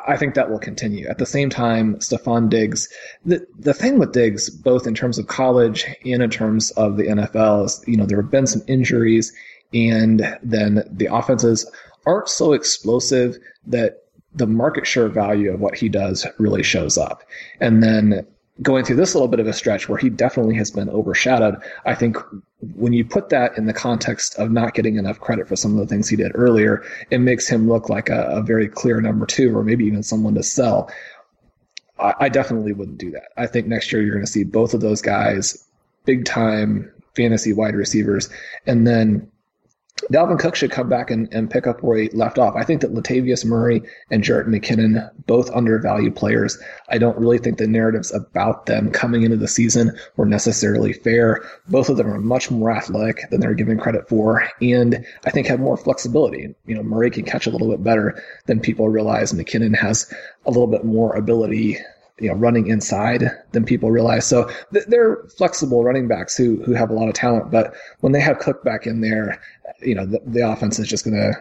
[0.08, 1.08] I think that will continue.
[1.08, 2.90] At the same time, Stefon Diggs,
[3.26, 7.08] the, the thing with Diggs, both in terms of college and in terms of the
[7.08, 9.34] NFL is, you know, there have been some injuries
[9.74, 11.70] and then the offenses
[12.06, 13.38] aren't so explosive
[13.68, 14.04] that
[14.36, 17.24] the market share value of what he does really shows up.
[17.60, 18.26] And then
[18.62, 21.96] going through this little bit of a stretch where he definitely has been overshadowed, I
[21.96, 22.18] think
[22.76, 25.78] when you put that in the context of not getting enough credit for some of
[25.78, 29.26] the things he did earlier, it makes him look like a, a very clear number
[29.26, 30.92] two or maybe even someone to sell.
[32.00, 33.30] I, I definitely wouldn't do that.
[33.38, 35.68] I think next year you're going to see both of those guys
[36.06, 38.30] big time fantasy wide receivers.
[38.66, 39.32] And then
[40.12, 42.56] Dalvin Cook should come back and, and pick up where he left off.
[42.56, 46.58] I think that Latavius Murray and Jerick McKinnon, both undervalued players.
[46.90, 51.42] I don't really think the narratives about them coming into the season were necessarily fair.
[51.68, 55.48] Both of them are much more athletic than they're given credit for, and I think
[55.48, 56.54] have more flexibility.
[56.66, 59.32] You know, Murray can catch a little bit better than people realize.
[59.32, 60.12] McKinnon has
[60.46, 61.78] a little bit more ability
[62.20, 64.26] you know running inside than people realize.
[64.26, 68.14] So th- they're flexible running backs who who have a lot of talent, but when
[68.14, 69.42] they have Cook back in there,
[69.82, 71.34] you know the, the offense is just going to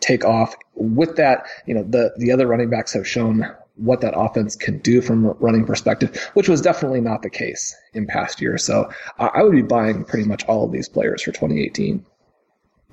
[0.00, 0.54] take off.
[0.74, 3.46] With that, you know the the other running backs have shown
[3.76, 7.74] what that offense can do from a running perspective, which was definitely not the case
[7.92, 8.64] in past years.
[8.64, 12.04] So uh, I would be buying pretty much all of these players for 2018.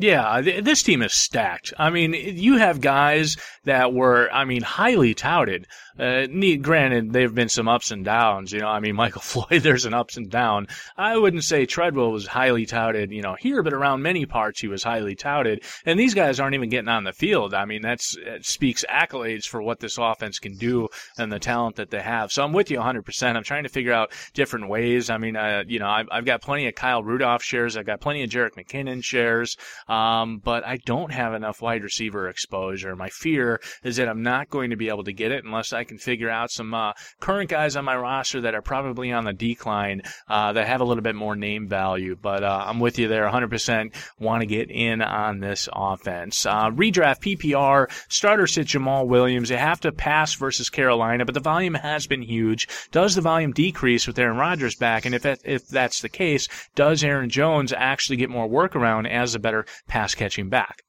[0.01, 1.73] Yeah, this team is stacked.
[1.77, 5.67] I mean, you have guys that were, I mean, highly touted.
[5.99, 6.25] Uh,
[6.61, 8.51] granted, there have been some ups and downs.
[8.51, 10.67] You know, I mean, Michael Floyd, there's an ups and down.
[10.97, 14.67] I wouldn't say Treadwell was highly touted, you know, here, but around many parts he
[14.67, 15.63] was highly touted.
[15.85, 17.53] And these guys aren't even getting on the field.
[17.53, 20.87] I mean, that's it speaks accolades for what this offense can do
[21.17, 22.31] and the talent that they have.
[22.31, 23.35] So I'm with you 100%.
[23.35, 25.09] I'm trying to figure out different ways.
[25.09, 27.77] I mean, uh, you know, I've, I've got plenty of Kyle Rudolph shares.
[27.77, 29.57] I've got plenty of Jerick McKinnon shares.
[29.87, 32.95] Um, but I don't have enough wide receiver exposure.
[32.95, 35.80] My fear is that I'm not going to be able to get it unless I
[35.83, 39.33] can figure out some uh, current guys on my roster that are probably on the
[39.33, 42.17] decline uh, that have a little bit more name value.
[42.19, 43.93] But uh, I'm with you there 100%.
[44.19, 46.45] Want to get in on this offense.
[46.45, 49.49] Uh, redraft PPR starter sit Jamaal Williams.
[49.49, 52.67] They have to pass versus Carolina, but the volume has been huge.
[52.91, 55.05] Does the volume decrease with Aaron Rodgers back?
[55.05, 59.07] And if that, if that's the case, does Aaron Jones actually get more work around
[59.07, 60.83] as a better pass catching back?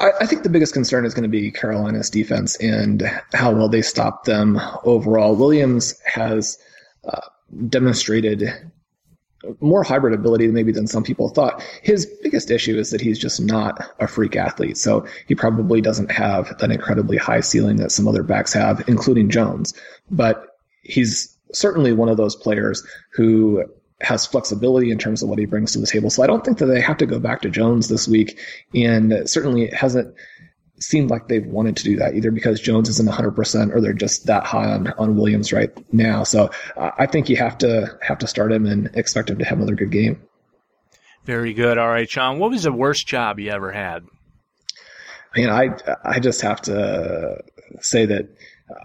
[0.00, 3.68] I, I think the biggest concern is going to be Carolina's defense and how well
[3.68, 5.36] they stop them overall.
[5.36, 6.58] Williams has
[7.04, 7.20] uh,
[7.68, 8.50] demonstrated
[9.60, 11.62] more hybrid ability maybe than some people thought.
[11.82, 14.76] His biggest issue is that he's just not a freak athlete.
[14.76, 19.30] So he probably doesn't have an incredibly high ceiling that some other backs have, including
[19.30, 19.72] Jones.
[20.10, 23.64] But he's certainly one of those players who
[24.00, 26.10] has flexibility in terms of what he brings to the table.
[26.10, 28.38] So I don't think that they have to go back to Jones this week.
[28.74, 30.14] And certainly it hasn't
[30.78, 34.26] seemed like they've wanted to do that either because Jones isn't 100% or they're just
[34.26, 36.24] that high on, on Williams right now.
[36.24, 39.44] So uh, I think you have to have to start him and expect him to
[39.44, 40.22] have another good game.
[41.26, 41.76] Very good.
[41.76, 44.06] All right, Sean, what was the worst job you ever had?
[45.34, 45.68] I mean, I,
[46.02, 47.42] I just have to
[47.80, 48.28] say that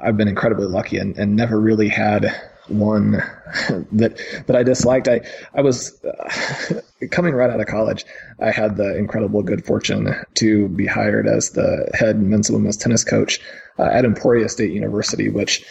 [0.03, 2.26] I've been incredibly lucky and, and never really had
[2.68, 3.11] one
[3.91, 5.07] that that I disliked.
[5.07, 5.22] I
[5.53, 8.05] I was uh, coming right out of college.
[8.39, 12.78] I had the incredible good fortune to be hired as the head men's and women's
[12.78, 13.39] tennis coach
[13.80, 15.66] uh, at Emporia State University, which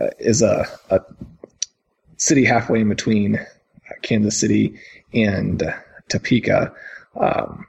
[0.00, 1.00] uh, is a, a
[2.16, 3.44] city halfway in between
[4.02, 4.78] Kansas City
[5.12, 5.62] and
[6.08, 6.72] Topeka.
[7.16, 7.66] Um,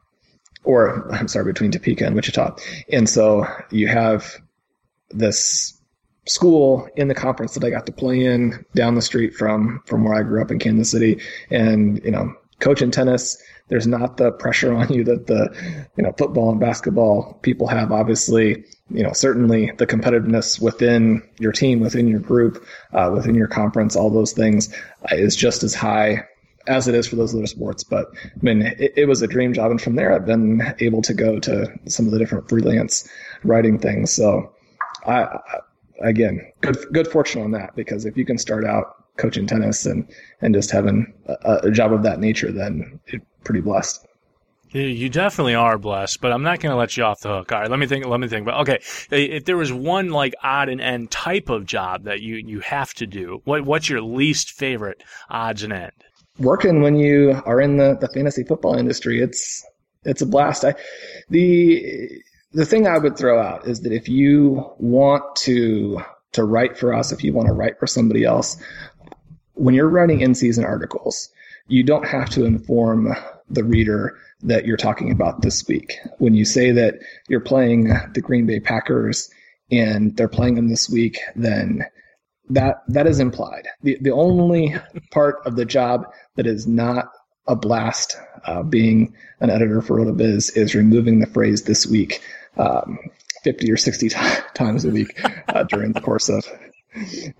[0.64, 2.56] or I'm sorry, between Topeka and Wichita.
[2.92, 4.38] And so you have
[5.10, 5.79] this
[6.30, 10.04] school in the conference that I got to play in down the street from from
[10.04, 11.20] where I grew up in Kansas City,
[11.50, 13.42] and you know, coaching tennis.
[13.68, 15.54] There's not the pressure on you that the
[15.98, 17.92] you know football and basketball people have.
[17.92, 22.64] Obviously, you know certainly the competitiveness within your team, within your group,
[22.94, 24.74] uh, within your conference, all those things
[25.12, 26.24] uh, is just as high
[26.68, 27.84] as it is for those other sports.
[27.84, 31.02] But I mean, it, it, was a dream job, and from there, I've been able
[31.04, 33.08] to go to some of the different freelance
[33.44, 34.12] writing things.
[34.12, 34.52] So
[35.06, 35.40] I,
[36.02, 40.08] again, good good fortune on that because if you can start out coaching tennis and
[40.42, 44.06] and just having a, a job of that nature, then you're pretty blessed.
[44.72, 47.52] You definitely are blessed, but I'm not going to let you off the hook.
[47.52, 48.06] All right, let me think.
[48.06, 48.46] Let me think.
[48.46, 48.80] But okay,
[49.10, 52.94] if there was one like odd and end type of job that you you have
[52.96, 55.92] to do, what what's your least favorite odds and end?
[56.38, 59.66] Working when you are in the, the fantasy football industry, it's
[60.04, 60.64] it's a blast.
[60.64, 60.76] I,
[61.30, 62.22] the
[62.52, 66.94] the thing I would throw out is that if you want to to write for
[66.94, 68.58] us, if you want to write for somebody else,
[69.54, 71.30] when you're writing in season articles,
[71.68, 73.16] you don't have to inform
[73.50, 75.98] the reader that you're talking about this week.
[76.20, 79.30] When you say that you're playing the Green Bay Packers
[79.72, 81.84] and they're playing them this week, then
[82.50, 83.68] that that is implied.
[83.84, 84.76] The the only
[85.12, 87.12] part of the job that is not
[87.48, 92.22] a blast uh, being an editor for RotoViz is removing the phrase this week
[92.60, 93.00] um,
[93.44, 94.16] 50 or 60 t-
[94.54, 96.46] times a week uh, during the course of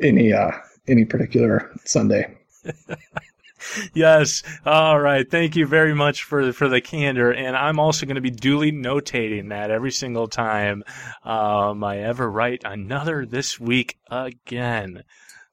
[0.02, 0.52] any uh,
[0.88, 2.38] any particular Sunday.
[3.94, 4.44] yes.
[4.66, 5.30] All right.
[5.30, 8.72] Thank you very much for for the candor, and I'm also going to be duly
[8.72, 10.84] notating that every single time
[11.24, 15.04] um, I ever write another this week again.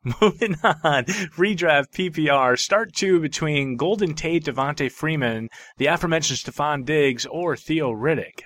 [0.21, 1.05] Moving on,
[1.35, 5.49] redraft PPR start two between Golden Tate, Devonta Freeman,
[5.79, 8.43] the aforementioned Stefon Diggs, or Theo Riddick.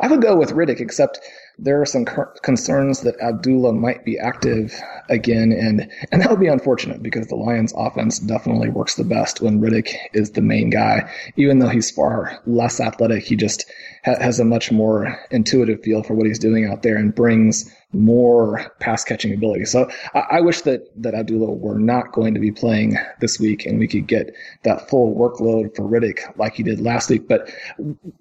[0.00, 1.20] I would go with Riddick, except
[1.58, 2.04] there are some
[2.42, 4.74] concerns that Abdullah might be active
[5.08, 9.40] again, and and that would be unfortunate because the Lions' offense definitely works the best
[9.40, 11.08] when Riddick is the main guy.
[11.36, 13.70] Even though he's far less athletic, he just
[14.04, 17.72] ha- has a much more intuitive feel for what he's doing out there and brings
[17.94, 19.64] more pass catching ability.
[19.64, 23.66] So I, I wish that that Abdullah were not going to be playing this week,
[23.66, 24.34] and we could get
[24.64, 27.28] that full workload for Riddick like he did last week.
[27.28, 27.50] But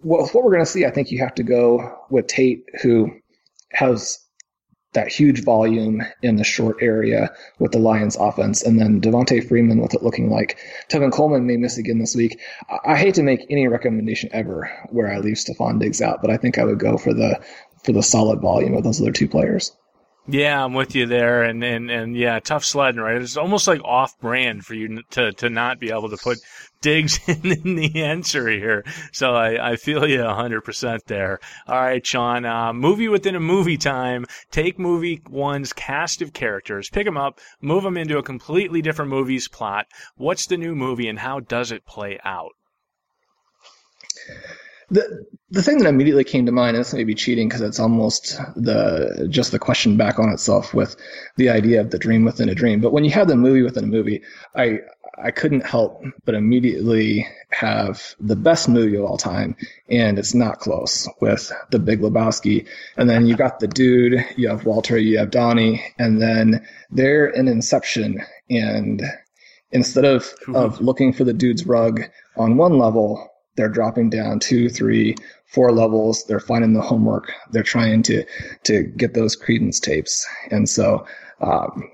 [0.02, 3.12] what, what we're going to see, I think you have to go with Tate, who
[3.72, 4.20] has
[4.94, 8.62] that huge volume in the short area with the Lions offense.
[8.62, 10.60] And then Devonta Freeman with it looking like
[10.90, 12.40] Tevin Coleman may miss again this week.
[12.70, 16.32] I, I hate to make any recommendation ever where I leave Stefon Diggs out, but
[16.32, 17.40] I think I would go for the
[17.84, 19.72] for the solid volume of those other two players.
[20.26, 23.22] Yeah, I'm with you there, and, and, and yeah, tough sledding, right?
[23.22, 26.38] It's almost like off brand for you to to not be able to put
[26.80, 28.86] Diggs in, in the answer here.
[29.12, 31.40] So I, I feel you 100% there.
[31.68, 34.26] All right, Sean, uh, movie within a movie time.
[34.50, 39.12] Take movie one's cast of characters, pick them up, move them into a completely different
[39.12, 39.88] movie's plot.
[40.16, 42.52] What's the new movie, and how does it play out?
[44.94, 47.80] The the thing that immediately came to mind, and this may be cheating because it's
[47.80, 50.96] almost the just the question back on itself with
[51.36, 52.80] the idea of the dream within a dream.
[52.80, 54.22] But when you have the movie within a movie,
[54.56, 54.80] I
[55.18, 59.56] I couldn't help but immediately have the best movie of all time,
[59.90, 62.68] and it's not close with The Big Lebowski.
[62.98, 67.28] And then you got the dude, you have Walter, you have Donnie, and then they're
[67.28, 69.02] in Inception, and
[69.72, 72.04] instead of of looking for the dude's rug
[72.38, 76.26] on one level, they're dropping down two, three, four levels.
[76.26, 77.32] They're finding the homework.
[77.52, 78.26] They're trying to
[78.64, 80.26] to get those Creedence tapes.
[80.52, 81.06] And so
[81.42, 81.90] um,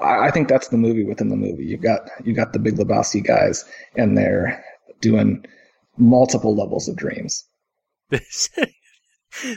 [0.00, 1.64] I, I, think that's the movie within the movie.
[1.64, 3.64] You've got you got the Big Lebowski guys,
[3.96, 4.64] and they're
[5.00, 5.44] doing
[5.96, 7.44] multiple levels of dreams.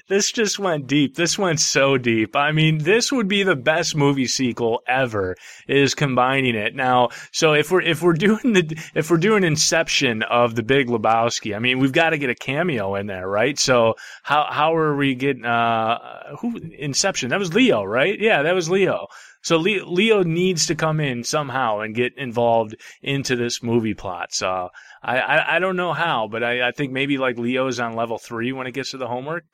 [0.07, 1.15] this just went deep.
[1.15, 2.36] This went so deep.
[2.36, 5.36] I mean, this would be the best movie sequel ever
[5.67, 6.75] is combining it.
[6.75, 10.88] Now, so if we're if we're doing the if we're doing Inception of the Big
[10.88, 13.57] Lebowski, I mean, we've got to get a cameo in there, right?
[13.57, 17.30] So how how are we getting uh who Inception?
[17.30, 18.19] That was Leo, right?
[18.19, 19.07] Yeah, that was Leo.
[19.41, 24.34] So Leo needs to come in somehow and get involved into this movie plot.
[24.34, 24.69] So
[25.01, 28.17] I, I, I don't know how, but I, I think maybe like Leo's on level
[28.17, 29.45] three when it gets to the homework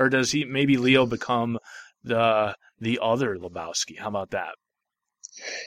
[0.00, 1.58] or does he maybe Leo become
[2.02, 3.98] the the other Lebowski?
[3.98, 4.54] How about that?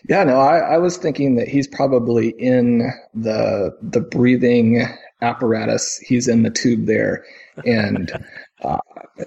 [0.10, 4.86] Yeah, no, I, I was thinking that he's probably in the the breathing
[5.22, 6.00] apparatus.
[6.00, 7.24] He's in the tube there,
[7.66, 8.12] and
[8.64, 8.80] uh,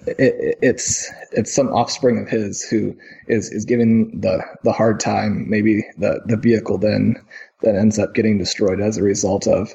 [0.07, 2.95] it, it's it's some offspring of his who
[3.29, 5.49] is is giving the the hard time.
[5.49, 7.17] Maybe the the vehicle then
[7.63, 9.73] that ends up getting destroyed as a result of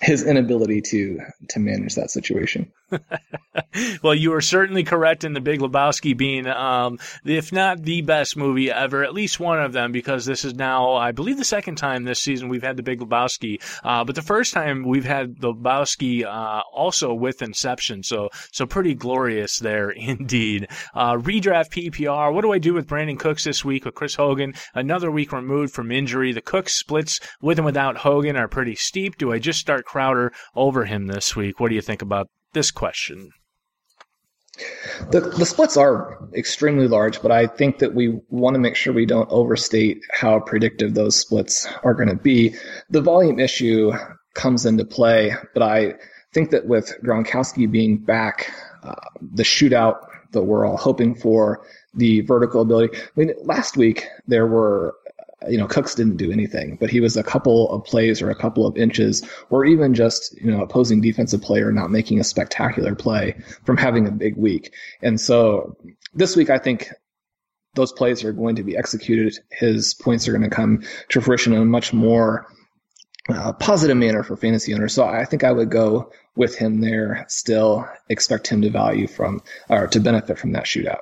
[0.00, 1.20] his inability to
[1.50, 2.72] to manage that situation.
[4.02, 8.36] well, you are certainly correct in the Big Lebowski being, um, if not the best
[8.36, 11.76] movie ever, at least one of them, because this is now, I believe, the second
[11.76, 13.62] time this season we've had the Big Lebowski.
[13.82, 18.66] Uh, but the first time we've had the Lebowski uh, also with Inception, so so
[18.66, 20.68] pretty glorious there indeed.
[20.94, 22.32] Uh, redraft PPR.
[22.32, 24.54] What do I do with Brandin Cooks this week with Chris Hogan?
[24.74, 26.32] Another week removed from injury.
[26.32, 29.18] The Cooks splits with and without Hogan are pretty steep.
[29.18, 31.60] Do I just start Crowder over him this week?
[31.60, 33.30] What do you think about this question?
[35.10, 38.92] The, the splits are extremely large, but I think that we want to make sure
[38.92, 42.54] we don't overstate how predictive those splits are going to be.
[42.90, 43.92] The volume issue
[44.34, 45.34] comes into play.
[45.54, 45.94] But I
[46.32, 52.22] think that with Gronkowski being back, uh, the shootout that we're all hoping for, the
[52.22, 52.96] vertical ability.
[52.96, 54.94] I mean, last week there were
[55.48, 58.34] you know, Cooks didn't do anything, but he was a couple of plays or a
[58.34, 62.94] couple of inches, or even just, you know, opposing defensive player not making a spectacular
[62.94, 64.72] play from having a big week.
[65.02, 65.76] And so
[66.14, 66.92] this week, I think
[67.74, 69.38] those plays are going to be executed.
[69.50, 72.46] His points are going to come to fruition in a much more
[73.28, 74.92] uh, positive manner for fantasy owners.
[74.92, 77.24] So I think I would go with him there.
[77.28, 81.00] Still expect him to value from or to benefit from that shootout.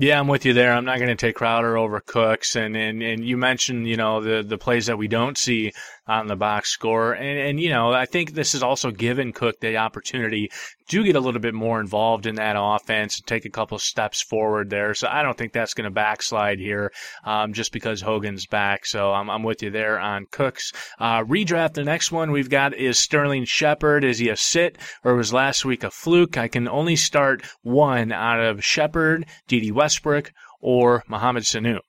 [0.00, 0.72] Yeah, I'm with you there.
[0.72, 4.22] I'm not going to take Crowder over Cooks, and, and and you mentioned you know
[4.22, 5.72] the the plays that we don't see
[6.10, 9.60] on the box score, and and you know I think this has also given Cook
[9.60, 10.50] the opportunity
[10.88, 14.20] to get a little bit more involved in that offense and take a couple steps
[14.20, 14.92] forward there.
[14.92, 16.92] So I don't think that's going to backslide here,
[17.24, 18.86] um, just because Hogan's back.
[18.86, 20.72] So I'm I'm with you there on Cooks.
[20.98, 21.74] Uh, redraft.
[21.74, 24.02] The next one we've got is Sterling Shepard.
[24.02, 26.36] Is he a sit or was last week a fluke?
[26.36, 30.00] I can only start one out of Shepard, West.
[30.00, 31.80] Westbrook or Mohamed Sanu?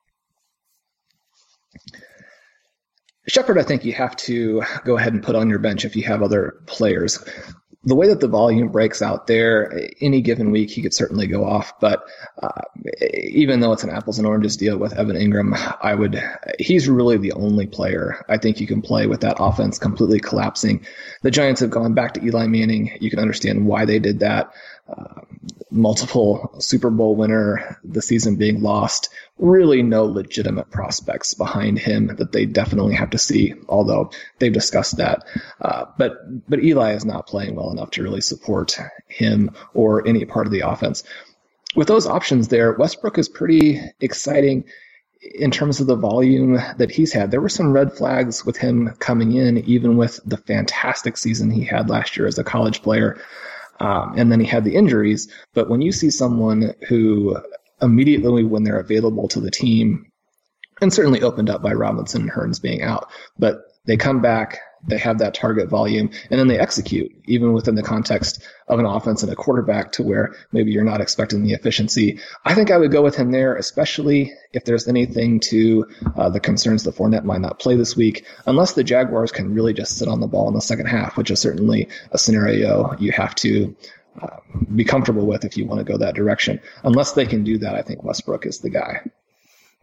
[3.27, 6.03] Shepard, I think you have to go ahead and put on your bench if you
[6.03, 7.23] have other players.
[7.83, 11.43] The way that the volume breaks out there, any given week he could certainly go
[11.45, 11.79] off.
[11.79, 12.03] But
[12.41, 12.61] uh,
[13.01, 16.21] even though it's an apples and oranges deal with Evan Engram, I would
[16.59, 20.85] he's really the only player I think you can play with that offense completely collapsing.
[21.23, 22.97] The Giants have gone back to Eli Manning.
[22.99, 24.53] You can understand why they did that
[24.87, 25.21] uh,
[25.71, 32.31] multiple Super Bowl winner, the season being lost, really no legitimate prospects behind him that
[32.31, 35.25] they definitely have to see, although they've discussed that.
[35.61, 36.17] Uh, but,
[36.49, 40.51] but Eli is not playing well enough to really support him or any part of
[40.51, 41.03] the offense.
[41.75, 44.65] With those options there, Westbrook is pretty exciting
[45.21, 47.31] in terms of the volume that he's had.
[47.31, 51.63] There were some red flags with him coming in, even with the fantastic season he
[51.63, 53.21] had last year as a college player.
[53.81, 55.27] Um, and then he had the injuries.
[55.55, 57.35] But when you see someone who
[57.81, 60.11] immediately when they're available to the team,
[60.81, 63.09] and certainly opened up by Robinson and Hurns being out,
[63.39, 67.75] but they come back, they have that target volume, and then they execute, even within
[67.75, 71.53] the context of an offense and a quarterback to where maybe you're not expecting the
[71.53, 72.19] efficiency.
[72.45, 76.39] I think I would go with him there, especially if there's anything to uh, the
[76.39, 80.07] concerns that Fournette might not play this week, unless the Jaguars can really just sit
[80.07, 83.75] on the ball in the second half, which is certainly a scenario you have to
[84.21, 84.37] uh,
[84.75, 86.59] be comfortable with if you want to go that direction.
[86.83, 89.01] Unless they can do that, I think Westbrook is the guy.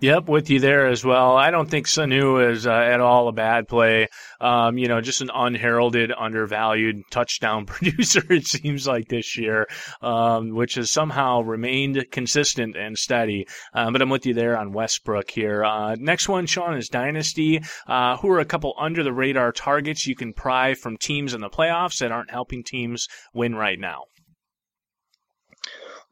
[0.00, 1.36] Yep, with you there as well.
[1.36, 4.06] I don't think Sanu is uh, at all a bad play.
[4.40, 9.66] Um, you know, just an unheralded, undervalued touchdown producer, it seems like this year,
[10.00, 13.48] um, which has somehow remained consistent and steady.
[13.74, 15.64] Um, but I'm with you there on Westbrook here.
[15.64, 20.06] Uh, next one, Sean, is Dynasty, uh, who are a couple under the radar targets
[20.06, 24.04] you can pry from teams in the playoffs that aren't helping teams win right now.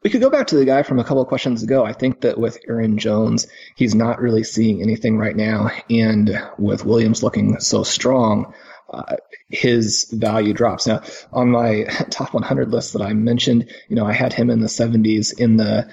[0.03, 1.83] We could go back to the guy from a couple of questions ago.
[1.83, 5.71] I think that with Aaron Jones, he's not really seeing anything right now.
[5.89, 8.53] And with Williams looking so strong,
[8.93, 9.17] uh,
[9.49, 10.87] his value drops.
[10.87, 11.01] Now,
[11.33, 14.67] on my top 100 list that I mentioned, you know, I had him in the
[14.67, 15.37] 70s.
[15.39, 15.89] In the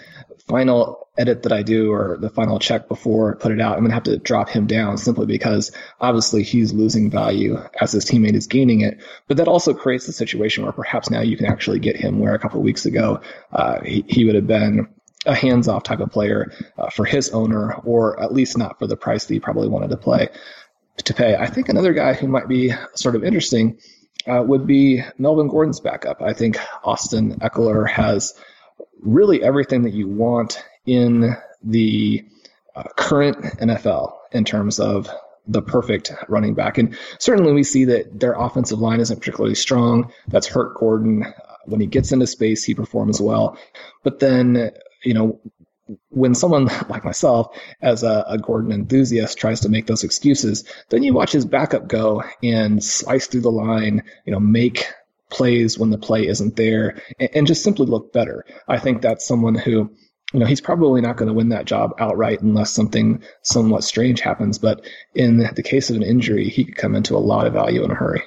[0.49, 3.80] final edit that I do or the final check before I put it out, I'm
[3.80, 8.05] going to have to drop him down simply because obviously he's losing value as his
[8.05, 9.03] teammate is gaining it.
[9.28, 12.34] But that also creates the situation where perhaps now you can actually get him where
[12.34, 13.20] a couple weeks ago
[13.53, 14.88] uh, he, he would have been
[15.26, 18.86] a hands off type of player uh, for his owner, or at least not for
[18.86, 20.28] the price that he probably wanted to play
[21.05, 21.34] to pay.
[21.34, 23.78] I think another guy who might be sort of interesting
[24.26, 26.22] uh, would be Melvin Gordon's backup.
[26.22, 28.34] I think Austin Ekeler has
[29.05, 32.25] really everything that you want in the
[32.75, 35.09] uh, current NFL in terms of
[35.47, 36.79] the perfect running back.
[36.79, 40.13] And certainly we see that their offensive line isn't particularly strong.
[40.29, 41.25] That's hurt Gordon.
[41.25, 41.33] Uh,
[41.67, 43.59] when he gets into space, he performs well.
[44.03, 45.41] But then, you know,
[46.09, 51.03] when someone like myself, as a, a, Gordon enthusiast, tries to make those excuses, then
[51.03, 54.87] you watch his backup go and slice through the line, you know, make
[55.31, 58.45] plays when the play isn't there, and, and just simply look better.
[58.68, 59.91] I think that's someone who
[60.33, 64.20] you know, he's probably not going to win that job outright unless something somewhat strange
[64.20, 64.59] happens.
[64.59, 67.85] But in the case of an injury, he could come into a lot of value
[67.85, 68.22] in a hurry.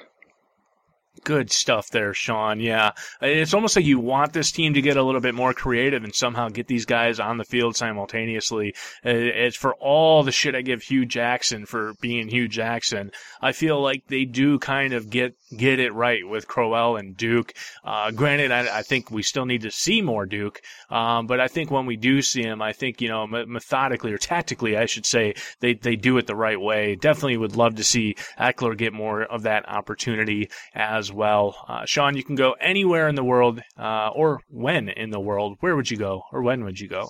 [1.28, 2.58] Good stuff there, Sean.
[2.58, 2.92] Yeah.
[3.20, 6.14] It's almost like you want this team to get a little bit more creative and
[6.14, 8.74] somehow get these guys on the field simultaneously.
[9.04, 13.12] It's for all the shit I give Hue Jackson for being Hue Jackson.
[13.42, 17.52] I feel like they do kind of get get it right with Crowell and Duke.
[17.84, 20.60] Uh, granted, I, I, think we still need to see more Duke,
[20.90, 24.18] um, but I think when we do see him, I think you know methodically or
[24.18, 26.96] tactically, I should say, they they do it the right way.
[26.96, 31.17] Definitely would love to see Ekeler get more of that opportunity as well.
[31.22, 35.56] Uh, Sean, you can go anywhere in the world, uh, or when in the world.
[35.60, 37.08] Where would you go, or when would you go?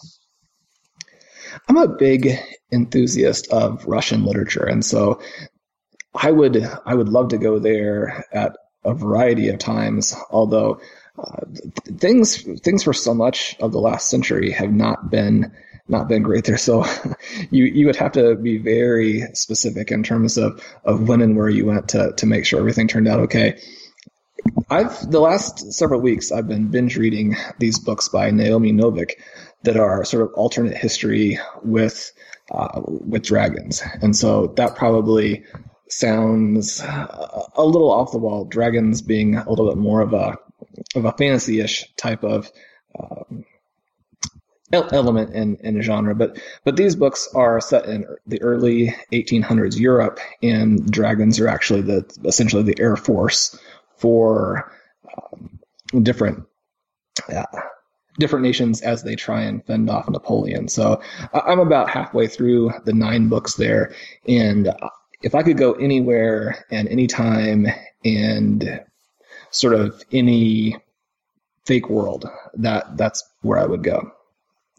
[1.68, 2.30] I'm a big
[2.72, 5.20] enthusiast of Russian literature, and so
[6.14, 10.14] I would I would love to go there at a variety of times.
[10.30, 10.80] Although
[11.18, 11.44] uh,
[11.98, 15.52] things things for so much of the last century have not been
[15.88, 16.58] not been great there.
[16.58, 16.84] So
[17.50, 21.48] you you would have to be very specific in terms of of when and where
[21.48, 23.58] you went to to make sure everything turned out okay.
[24.70, 29.12] I've the last several weeks I've been binge reading these books by Naomi Novik
[29.62, 32.12] that are sort of alternate history with
[32.50, 35.44] uh, with dragons, and so that probably
[35.88, 38.44] sounds a little off the wall.
[38.44, 40.36] Dragons being a little bit more of a
[40.94, 42.50] of a fantasy-ish type of
[42.98, 43.44] um,
[44.72, 49.78] element in, in the genre, but but these books are set in the early 1800s
[49.78, 53.58] Europe, and dragons are actually the essentially the air force
[53.98, 54.72] for
[55.16, 55.58] um,
[56.02, 56.44] different.
[57.32, 57.44] Uh,
[58.18, 60.66] different nations as they try and fend off Napoleon.
[60.66, 61.00] So
[61.32, 63.94] I'm about halfway through the nine books there,
[64.26, 64.72] and
[65.22, 67.66] if I could go anywhere and anytime
[68.04, 68.80] and
[69.50, 70.76] sort of any
[71.64, 74.10] fake world, that that's where I would go.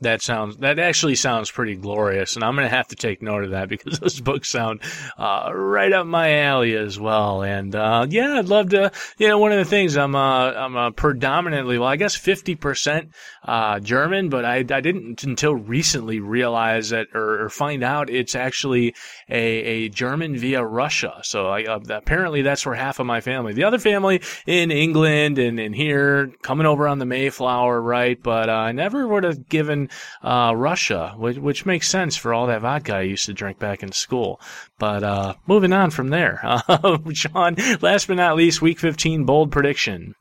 [0.02, 3.52] That sounds that actually sounds pretty glorious, and I'm gonna have to take note of
[3.52, 4.82] that because those books sound
[5.18, 7.44] uh, right up my alley as well.
[7.44, 8.92] And uh, yeah, I'd love to.
[9.18, 12.56] You know, one of the things I'm uh, I'm uh, predominantly well, I guess 50
[12.56, 13.12] percent
[13.44, 18.36] uh, German, but I I didn't until recently realize that or, or find out it's
[18.36, 18.96] actually
[19.28, 21.20] a, a German via Russia.
[21.24, 25.40] So I, uh, apparently that's where half of my family, the other family in England
[25.40, 28.22] and, and here coming over on the Mayflower, right?
[28.22, 29.89] But I never would have given
[30.24, 33.84] uh, Russia, which, which, makes sense for all that vodka I used to drink back
[33.84, 34.40] in school.
[34.78, 37.56] But uh, moving on from there, uh, Sean.
[37.82, 40.16] Last but not least, Week 15 bold prediction.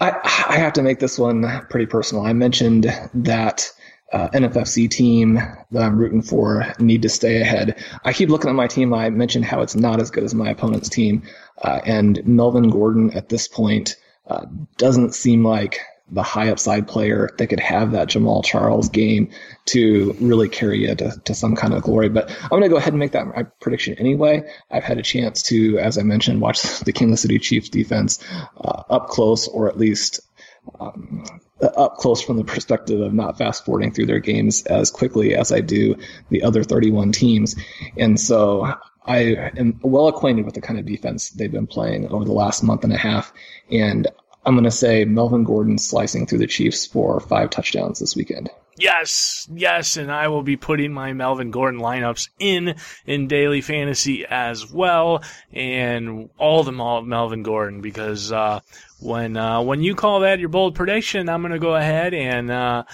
[0.00, 0.12] I,
[0.48, 2.24] I have to make this one pretty personal.
[2.24, 3.70] I mentioned that
[4.12, 7.84] uh, NFFC team that I'm rooting for need to stay ahead.
[8.04, 8.92] I keep looking at my team.
[8.92, 11.22] I mentioned how it's not as good as my opponent's team,
[11.62, 13.96] uh, and Melvin Gordon at this point
[14.26, 14.46] uh,
[14.78, 15.80] doesn't seem like
[16.12, 19.30] the high upside player that could have that Jamaal Charles game
[19.66, 22.08] to really carry you to, to some kind of glory.
[22.08, 24.42] But I'm going to go ahead and make that my prediction anyway.
[24.70, 28.22] I've had a chance to, as I mentioned, watch the Kansas City Chiefs defense
[28.56, 30.20] uh, up close, or at least
[30.78, 31.24] um,
[31.60, 35.52] up close from the perspective of not fast forwarding through their games as quickly as
[35.52, 35.96] I do
[36.30, 37.56] the other 31 teams.
[37.96, 42.24] And so I am well acquainted with the kind of defense they've been playing over
[42.24, 43.32] the last month and a half.
[43.70, 44.06] And
[44.44, 48.50] I'm going to say Melvin Gordon slicing through the Chiefs for five touchdowns this weekend.
[48.78, 54.24] Yes, yes, and I will be putting my Melvin Gordon lineups in in daily fantasy
[54.24, 55.22] as well,
[55.52, 58.60] and all the Melvin Gordon because uh,
[58.98, 62.50] when uh, when you call that your bold prediction, I'm going to go ahead and.
[62.50, 62.84] Uh,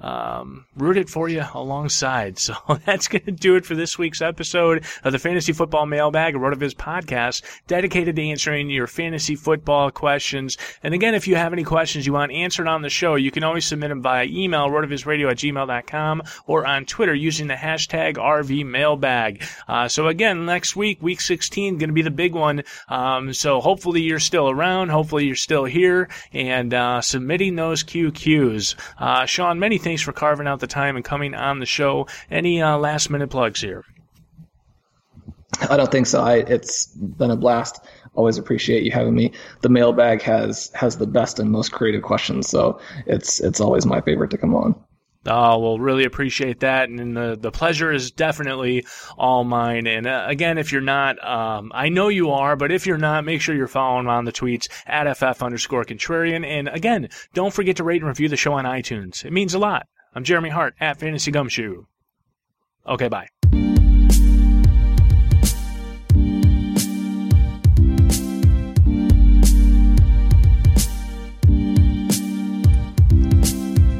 [0.00, 2.38] um, root it for you alongside.
[2.48, 2.54] So
[2.86, 6.38] that's going to do it for this week's episode of the Fantasy Football Mailbag, a
[6.38, 10.56] RotoViz podcast dedicated to answering your fantasy football questions.
[10.82, 13.44] And again, if you have any questions you want answered on the show, you can
[13.44, 19.46] always submit them via email, rotovizradio at gmail.com, or on Twitter using the hashtag RVMailbag.
[19.68, 22.62] Uh, so again, next week, week 16, going to be the big one.
[22.88, 24.88] Um, so hopefully you're still around.
[24.88, 28.74] Hopefully you're still here and uh, submitting those QQs.
[28.98, 32.06] Uh, Sean, many thanks for carving out the time and coming on the show.
[32.30, 33.84] Any uh, last minute plugs here?
[35.70, 36.20] I don't think so.
[36.20, 37.84] I, it's been a blast.
[38.14, 39.32] Always appreciate you having me.
[39.62, 44.00] The mailbag has has the best and most creative questions, so it's it's always my
[44.00, 44.74] favorite to come on.
[45.28, 46.88] Oh, well, really appreciate that.
[46.88, 49.86] And the, the pleasure is definitely all mine.
[49.86, 53.24] And uh, again, if you're not, um, I know you are, but if you're not,
[53.24, 56.46] make sure you're following on the tweets at FF underscore contrarian.
[56.46, 59.24] And again, don't forget to rate and review the show on iTunes.
[59.24, 59.86] It means a lot.
[60.14, 61.84] I'm Jeremy Hart at Fantasy Gumshoe.
[62.86, 63.28] Okay, bye.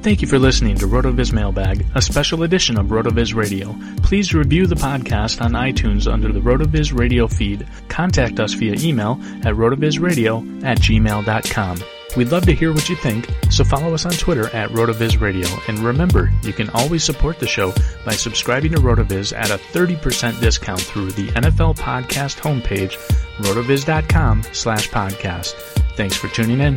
[0.09, 3.77] Thank you for listening to RotoViz Mailbag, a special edition of RotoViz Radio.
[4.03, 7.69] Please review the podcast on iTunes under the RotoViz Radio feed.
[7.89, 11.83] Contact us via email at rotovizradio at gmail.com.
[12.17, 15.47] We'd love to hear what you think, so follow us on Twitter at RotoViz Radio.
[15.69, 17.75] And remember, you can always support the show
[18.07, 22.97] by subscribing to RotoViz at a 30% discount through the NFL Podcast homepage,
[23.41, 25.53] rotoviz.com slash podcast.
[25.97, 26.77] Thanks for tuning in.